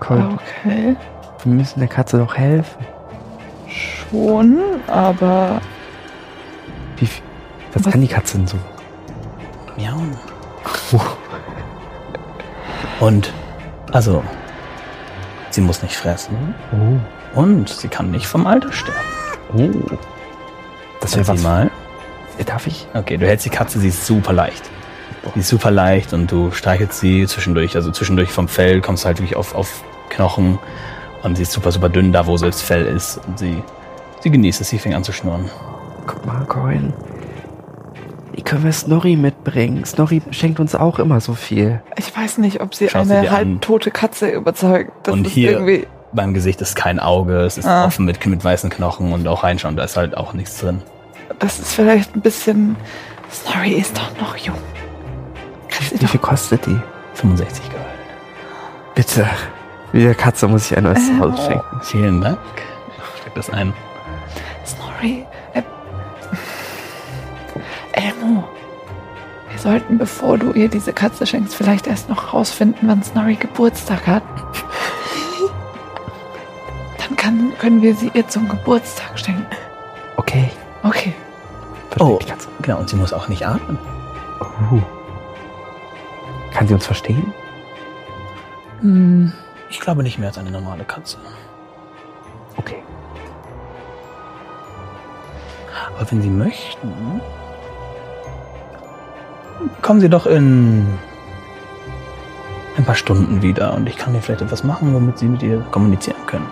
[0.00, 0.96] Colin, Okay.
[1.44, 2.84] wir müssen der Katze doch helfen.
[3.68, 5.60] Schon, aber
[6.96, 7.22] Wie, viel-
[7.74, 8.56] was, Was- kann die Katze denn so?
[9.76, 10.16] Miauen.
[13.00, 13.32] Und,
[13.92, 14.22] also,
[15.50, 16.54] sie muss nicht fressen.
[16.72, 16.98] Oh.
[17.36, 18.98] Und sie kann nicht vom Alter sterben.
[19.56, 19.70] Oh.
[21.00, 21.42] Das wäre was.
[21.42, 21.70] mal.
[22.44, 22.86] Darf ich?
[22.94, 24.68] Okay, du hältst die Katze, sie ist super leicht.
[25.34, 29.06] Die ist super leicht und du streichelst sie zwischendurch, also zwischendurch vom Fell kommst du
[29.06, 30.58] halt wirklich auf, auf Knochen
[31.22, 33.62] und sie ist super, super dünn da, wo selbst Fell ist und sie,
[34.20, 35.50] sie genießt es, sie fängt an zu schnurren.
[36.06, 36.92] Guck mal, Colin.
[38.32, 39.84] Wie können wir Snorri mitbringen?
[39.84, 41.80] Snorri schenkt uns auch immer so viel.
[41.96, 44.92] ich weiß nicht, ob sie Schau sie eine halbtote Katze überzeugt.
[45.04, 45.86] Das Und ist hier- irgendwie.
[46.16, 47.84] Beim Gesicht ist kein Auge, es ist Ah.
[47.84, 50.82] offen mit, mit weißen Knochen und auch reinschauen, da ist halt auch nichts drin.
[51.38, 52.74] Das ist vielleicht ein bisschen.
[53.30, 54.56] Snorri ist doch noch jung.
[55.90, 56.08] Wie doch.
[56.08, 56.80] viel kostet die?
[57.14, 57.82] 65 Gold.
[58.94, 59.26] Bitte.
[59.92, 61.80] Wie der Katze muss ich ein neues Äh, Zuhause schenken.
[61.82, 62.38] Vielen Dank.
[63.14, 63.74] Ich steck das ein.
[64.64, 65.26] Snorri.
[65.52, 65.62] Äh,
[67.92, 68.44] Elmo.
[69.50, 74.06] Wir sollten, bevor du ihr diese Katze schenkst, vielleicht erst noch rausfinden, wann Snorri Geburtstag
[74.06, 74.22] hat.
[77.06, 79.46] Dann kann, können wir sie ihr zum Geburtstag schenken.
[80.16, 80.50] Okay.
[80.82, 81.14] Okay.
[81.98, 82.18] Oh,
[82.62, 83.78] genau, und sie muss auch nicht atmen.
[84.40, 84.82] Oh.
[86.52, 87.32] Kann sie uns verstehen?
[88.80, 89.32] Hm,
[89.70, 91.18] ich glaube nicht mehr als eine normale Katze.
[92.56, 92.82] Okay.
[95.96, 97.20] Aber wenn Sie möchten,
[99.80, 100.86] kommen Sie doch in
[102.76, 105.60] ein paar Stunden wieder und ich kann Ihnen vielleicht etwas machen, womit Sie mit ihr
[105.70, 106.46] kommunizieren können.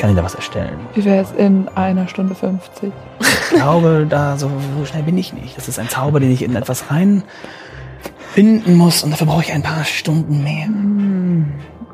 [0.00, 0.78] Ich kann Ihnen da was erstellen.
[0.94, 2.90] Wie wäre es in einer Stunde 50?
[3.20, 5.58] Ich glaube, da so, so schnell bin ich nicht.
[5.58, 7.22] Das ist ein Zauber, den ich in etwas rein
[8.34, 10.68] binden muss und dafür brauche ich ein paar Stunden mehr.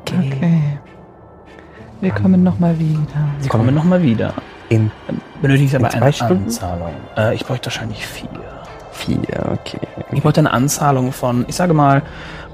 [0.05, 0.79] Okay.
[1.99, 3.27] Wir kommen nochmal wieder.
[3.41, 4.33] Sie kommen nochmal wieder.
[4.69, 4.89] In
[5.41, 6.43] benötige ich aber In zwei eine Stunden?
[6.45, 6.93] Anzahlung.
[7.17, 8.29] Äh, ich bräuchte wahrscheinlich vier.
[9.07, 9.79] Vier, okay.
[10.11, 12.01] Ich bräuchte eine Anzahlung von, ich sage mal,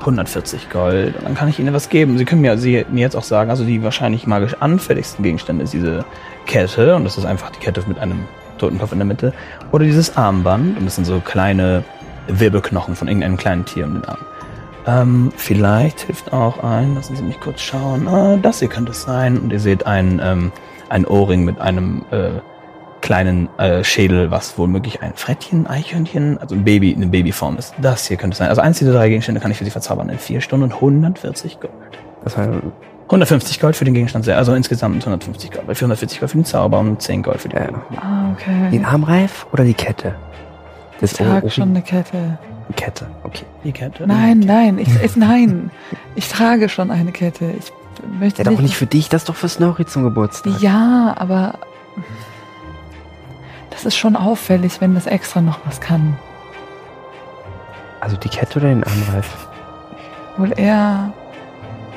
[0.02, 1.16] 140 Gold.
[1.18, 2.20] Und dann kann ich Ihnen was geben.
[2.20, 5.74] Sie können mir, Sie, mir jetzt auch sagen, also die wahrscheinlich magisch anfälligsten Gegenstände ist
[5.74, 6.06] diese
[6.46, 6.96] Kette.
[6.96, 8.26] Und das ist einfach die Kette mit einem
[8.60, 9.34] Totenkopf in der Mitte.
[9.72, 10.78] Oder dieses Armband.
[10.78, 11.84] Und das sind so kleine
[12.28, 14.20] Wirbelknochen von irgendeinem kleinen Tier um den Arm.
[14.86, 18.08] Ähm, vielleicht hilft auch ein, lassen Sie mich kurz schauen.
[18.08, 19.40] Ah, das hier könnte es sein.
[19.40, 20.52] Und ihr seht ein, ähm,
[20.90, 22.30] ein Ohrring mit einem äh,
[23.04, 27.74] kleinen äh, Schädel, was womöglich ein Frettchen, Eichhörnchen, also ein Baby, eine Babyform ist.
[27.80, 28.50] Das hier könnte es sein.
[28.50, 31.60] Also eins dieser drei Gegenstände kann ich für Sie verzaubern in vier Stunden und 140
[31.60, 31.74] Gold.
[32.24, 32.48] Das war
[33.10, 35.68] 150 Gold für den Gegenstand, sehr- also insgesamt 150 Gold.
[35.68, 38.70] Bei 440 Gold für den Zauber und 10 Gold für die äh, Ah, okay.
[38.72, 40.16] den Armreif oder die Kette?
[40.94, 42.38] Ich Das trage Ohr- schon eine Kette.
[42.70, 43.44] Die Kette, okay.
[43.66, 44.08] Die Kette.
[44.08, 45.70] Nein, nein, ich, ich, nein.
[46.16, 47.52] Ich trage schon eine Kette.
[47.60, 47.74] Ich
[48.18, 50.62] möchte Ja, doch nicht für dich, das ist doch für Snorri zum Geburtstag.
[50.62, 51.56] Ja, aber
[53.84, 56.18] das ist schon auffällig, wenn das extra noch was kann.
[58.00, 59.48] Also die Kette oder den Armreif?
[60.38, 61.12] Wohl eher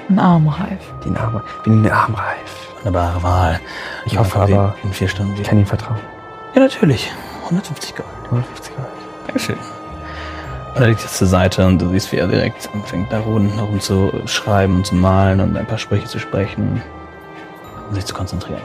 [0.09, 0.81] ein Armreif.
[1.05, 1.45] Den Armreif.
[1.65, 2.75] Wir nehmen den Armreif.
[2.77, 3.61] Wunderbare Wahl.
[4.05, 5.99] Ich hoffe Dann aber, In vier Stunden ich kann ihm vertrauen.
[6.55, 7.13] Ja, natürlich.
[7.45, 8.09] 150 Gold.
[8.25, 8.89] 150 Gold.
[9.27, 9.59] Dankeschön.
[10.75, 13.49] Und er legt es zur Seite und du siehst, wie er direkt anfängt, da rum,
[13.49, 16.83] herum zu schreiben und zu malen und ein paar Sprüche zu sprechen
[17.89, 18.61] und sich zu konzentrieren.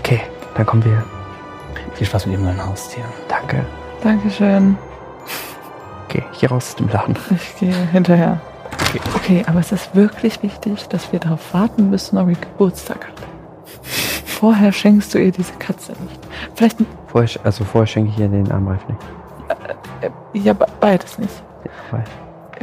[0.00, 0.20] Okay,
[0.54, 1.02] dann kommen wir.
[2.02, 3.04] Viel Spaß mit Ihrem neuen Haustier.
[3.28, 3.64] Danke.
[4.02, 4.76] Dankeschön.
[6.08, 7.16] Okay, hier raus aus dem Laden.
[7.30, 8.40] Ich gehe hinterher.
[9.14, 13.14] Okay, aber es ist wirklich wichtig, dass wir darauf warten, bis Snorri Geburtstag hat.
[14.26, 16.18] Vorher schenkst du ihr diese Katze nicht.
[16.56, 19.00] Vielleicht, Vorher, also vorher schenke ich ihr den Armreif nicht.
[20.00, 21.40] äh, ja, be- beides nicht.
[21.64, 22.08] Den Armreif.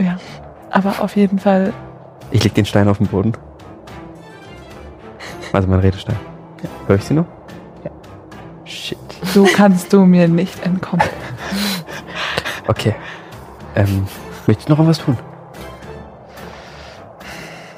[0.06, 0.18] Ja.
[0.70, 1.72] Aber auf jeden Fall,
[2.32, 3.32] Ich leg den Stein auf den Boden.
[5.54, 6.18] Also mein Redestein.
[6.62, 6.70] Ja.
[6.88, 7.26] Hör ich sie noch?
[8.70, 8.98] Shit.
[9.24, 11.06] so kannst du mir nicht entkommen.
[12.68, 12.94] Okay.
[13.76, 14.06] Ähm,
[14.46, 15.18] möchte ich noch was tun?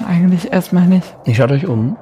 [0.06, 1.06] Eigentlich erstmal nicht.
[1.24, 1.96] Ihr schaut euch um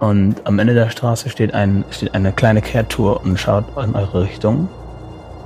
[0.00, 4.22] und am Ende der Straße steht, ein, steht eine kleine Kreatur und schaut in eure
[4.22, 4.68] Richtung.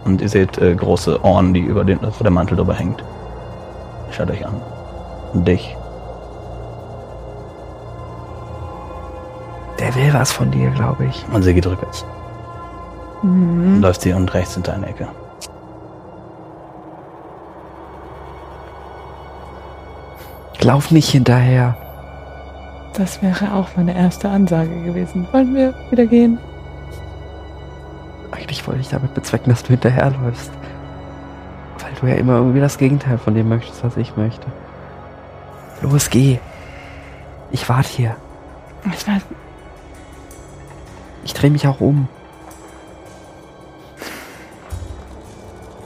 [0.04, 3.04] Und ihr seht äh, große Ohren, die über den, vor der Mantel drüber hängt.
[4.10, 4.54] Schaut euch an.
[5.32, 5.76] Und dich.
[9.78, 11.24] Der will was von dir, glaube ich.
[11.32, 12.04] Und sie geht rückwärts.
[13.22, 13.80] Mhm.
[13.80, 15.08] Läuft sie und rechts hinter eine Ecke.
[20.60, 21.76] Lauf nicht hinterher.
[22.94, 25.26] Das wäre auch meine erste Ansage gewesen.
[25.32, 26.38] Wollen wir wieder gehen?
[28.30, 30.52] Eigentlich wollte ich damit bezwecken, dass du hinterherläufst.
[31.80, 34.46] Weil du ja immer irgendwie das Gegenteil von dem möchtest, was ich möchte.
[35.80, 36.38] Los, geh.
[37.50, 38.16] Ich warte hier.
[38.86, 39.22] Ich weiß,
[41.24, 42.08] Ich drehe mich auch um.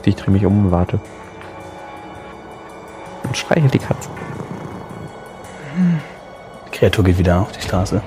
[0.07, 1.01] Ich drehe mich um und warte.
[3.23, 4.09] Und streiche die Katze.
[6.65, 8.01] Die Kreatur geht wieder auf die Straße.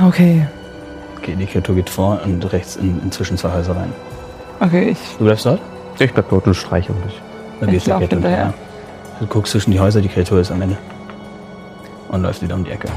[0.00, 0.46] okay.
[1.18, 3.92] Okay, die Kreatur geht vor und rechts in, in zwischen zwei Häuser rein.
[4.60, 5.60] Okay, ich, Du bleibst dort?
[5.98, 7.20] Ich bleib dort und streiche um dich.
[7.60, 8.54] Dann Ich gehst du der lauf Kreatur hinterher.
[9.20, 10.78] Du guckst zwischen die Häuser, die Kreatur ist am Ende.
[12.08, 12.88] Und läufst wieder um die Ecke.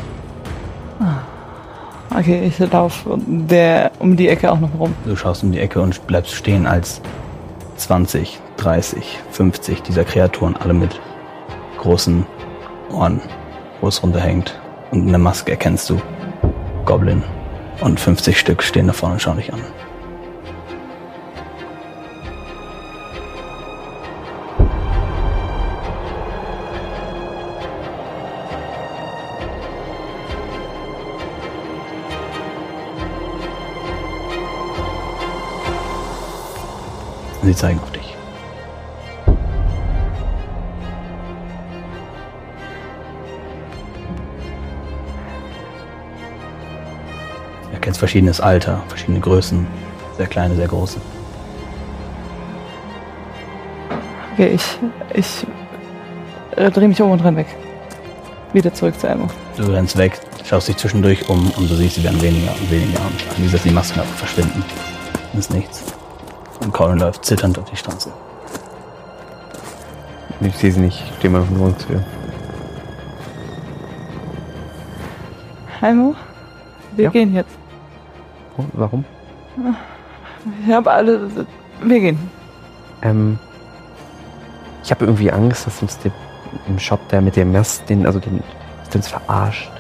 [2.20, 4.94] Okay, ich laufe der um die Ecke auch noch rum.
[5.06, 7.02] Du schaust um die Ecke und bleibst stehen, als
[7.78, 11.00] 20, 30, 50 dieser Kreaturen alle mit
[11.78, 12.26] großen
[12.92, 13.22] Ohren,
[13.82, 14.60] wo es runterhängt.
[14.92, 16.02] Und in der Maske erkennst du
[16.86, 17.24] Goblin.
[17.80, 19.62] Und 50 Stück stehen da vorne und schauen dich an.
[37.60, 38.16] Zeigen auf dich.
[47.66, 49.68] Du erkennst verschiedenes Alter, verschiedene Größen,
[50.18, 51.00] sehr kleine, sehr große.
[54.34, 54.80] Okay, ich,
[55.14, 55.46] ich
[56.56, 57.48] äh, drehe mich um und renn weg.
[58.54, 59.28] Wieder zurück zu Elmo.
[59.58, 63.02] Du rennst weg, schaust dich zwischendurch um und du siehst, sie werden weniger und weniger
[63.02, 64.64] und wie gesagt, die Masken verschwinden.
[65.34, 65.99] Das ist nichts.
[66.60, 68.12] Und Colin läuft zitternd auf die Straße.
[70.42, 71.04] Ich sehe sie nicht.
[71.10, 71.58] Ich stehe mal auf dem
[71.90, 72.04] ihr.
[75.82, 76.16] Elmo,
[76.96, 77.12] wir Ja?
[77.12, 77.58] gehen jetzt.
[78.58, 79.06] Oh, warum?
[80.66, 81.30] Ich habe alle.
[81.82, 82.20] Wir gehen.
[83.02, 83.40] Ähm,
[84.84, 86.12] ich habe irgendwie Angst, dass uns der,
[86.68, 88.44] im Shop der mit dem Mess, den, also den,
[88.94, 89.72] uns verarscht.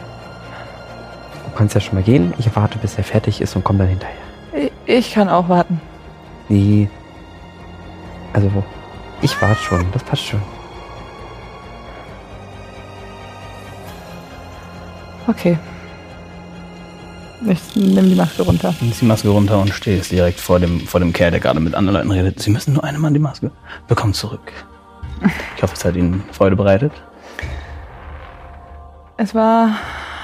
[1.46, 2.34] Du kannst ja schon mal gehen.
[2.38, 4.16] Ich warte, bis er fertig ist und komm dann hinterher.
[4.54, 5.82] Ich, ich kann auch warten.
[6.50, 6.90] Nee.
[8.34, 8.64] Also,
[9.22, 10.42] ich warte schon, das passt schon.
[15.28, 15.58] Okay.
[17.48, 18.74] Ich nehme die Maske runter.
[18.82, 21.74] Nimmst die Maske runter und stehst direkt vor dem, vor dem Kerl, der gerade mit
[21.76, 22.42] anderen Leuten redet.
[22.42, 23.52] Sie müssen nur einmal die Maske.
[23.88, 24.52] Willkommen zurück.
[25.56, 26.92] Ich hoffe, es hat Ihnen Freude bereitet.
[29.18, 29.76] Es war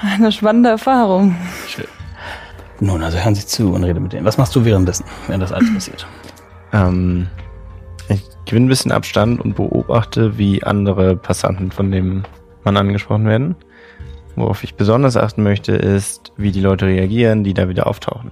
[0.02, 1.36] eine spannende Erfahrung.
[1.68, 1.86] Schön.
[2.80, 4.26] Nun, also hören Sie zu und rede mit denen.
[4.26, 6.06] Was machst du währenddessen, während das alles passiert?
[6.72, 7.28] Ähm,
[8.08, 12.24] ich gewinne ein bisschen Abstand und beobachte, wie andere Passanten von dem
[12.64, 13.56] Mann angesprochen werden.
[14.34, 18.30] Worauf ich besonders achten möchte, ist, wie die Leute reagieren, die da wieder auftauchen.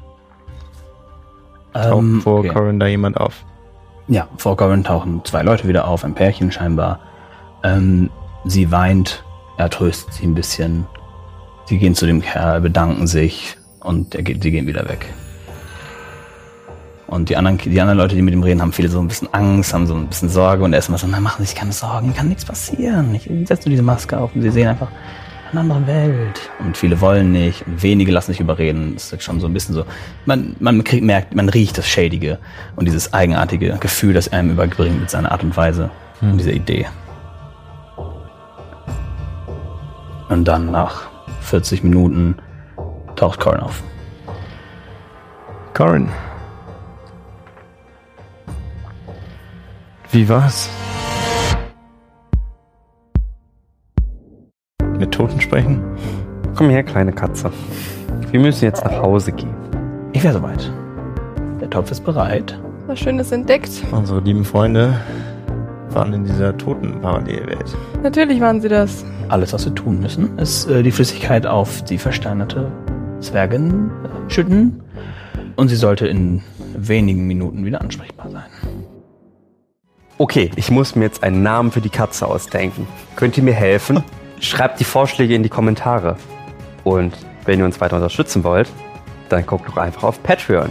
[1.73, 2.49] Taucht Ähm, vor okay.
[2.49, 3.45] Corin da jemand auf?
[4.09, 7.01] Ja, vor Corin tauchen zwei Leute wieder auf, ein Pärchen scheinbar.
[7.63, 8.11] Ähm,
[8.45, 9.25] sie weint,
[9.57, 10.87] er tröstet sie ein bisschen.
[11.65, 15.07] Sie gehen zu dem Kerl, bedanken sich und er geht, sie gehen wieder weg.
[17.07, 19.33] Und die anderen, die anderen Leute, die mit ihm reden, haben viele so ein bisschen
[19.33, 21.55] Angst, haben so ein bisschen Sorge und er ist immer so, na, machen Sie sich
[21.55, 23.15] keine Sorgen, kann nichts passieren.
[23.15, 24.89] Ich setze nur diese Maske auf und sie sehen einfach
[25.53, 26.51] eine andere Welt.
[26.59, 28.95] Und viele wollen nicht und wenige lassen sich überreden.
[28.95, 29.85] Das ist schon so ein bisschen so,
[30.25, 32.39] man, man kriegt, merkt, man riecht das Schädige
[32.75, 35.91] und dieses eigenartige Gefühl, das er einem überbringt mit seiner Art und Weise
[36.23, 36.87] und dieser Idee.
[40.31, 41.03] Und dann nach
[41.43, 42.37] 40 Minuten
[43.25, 43.83] taucht Corin auf.
[45.73, 46.09] Corin.
[50.11, 50.69] Wie war's?
[54.99, 55.83] Mit Toten sprechen?
[56.55, 57.51] Komm her, kleine Katze.
[58.31, 59.55] Wir müssen jetzt nach Hause gehen.
[60.13, 60.71] Ich wäre soweit.
[61.63, 62.61] Der Topf ist bereit.
[62.87, 63.71] Was Schönes entdeckt.
[63.91, 65.01] Unsere lieben Freunde
[65.89, 67.75] waren in dieser toten Parallelwelt.
[68.03, 69.03] Natürlich waren sie das.
[69.31, 72.71] Alles, was wir tun müssen, ist äh, die Flüssigkeit auf die versteinerte
[73.25, 74.83] Zwergin äh, schütten.
[75.57, 76.43] Und sie sollte in
[76.77, 78.51] wenigen Minuten wieder ansprechbar sein.
[80.19, 82.87] Okay, ich muss mir jetzt einen Namen für die Katze ausdenken.
[83.17, 84.05] Könnt ihr mir helfen?
[84.41, 86.17] Schreibt die Vorschläge in die Kommentare.
[86.85, 87.15] Und
[87.45, 88.71] wenn ihr uns weiter unterstützen wollt,
[89.29, 90.71] dann guckt doch einfach auf Patreon.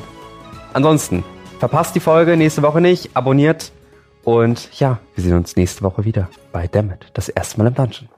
[0.73, 1.23] Ansonsten,
[1.59, 3.71] verpasst die Folge nächste Woche nicht, abonniert
[4.23, 8.09] und ja, wir sehen uns nächste Woche wieder bei Dammit, das erste Mal im Dungeon.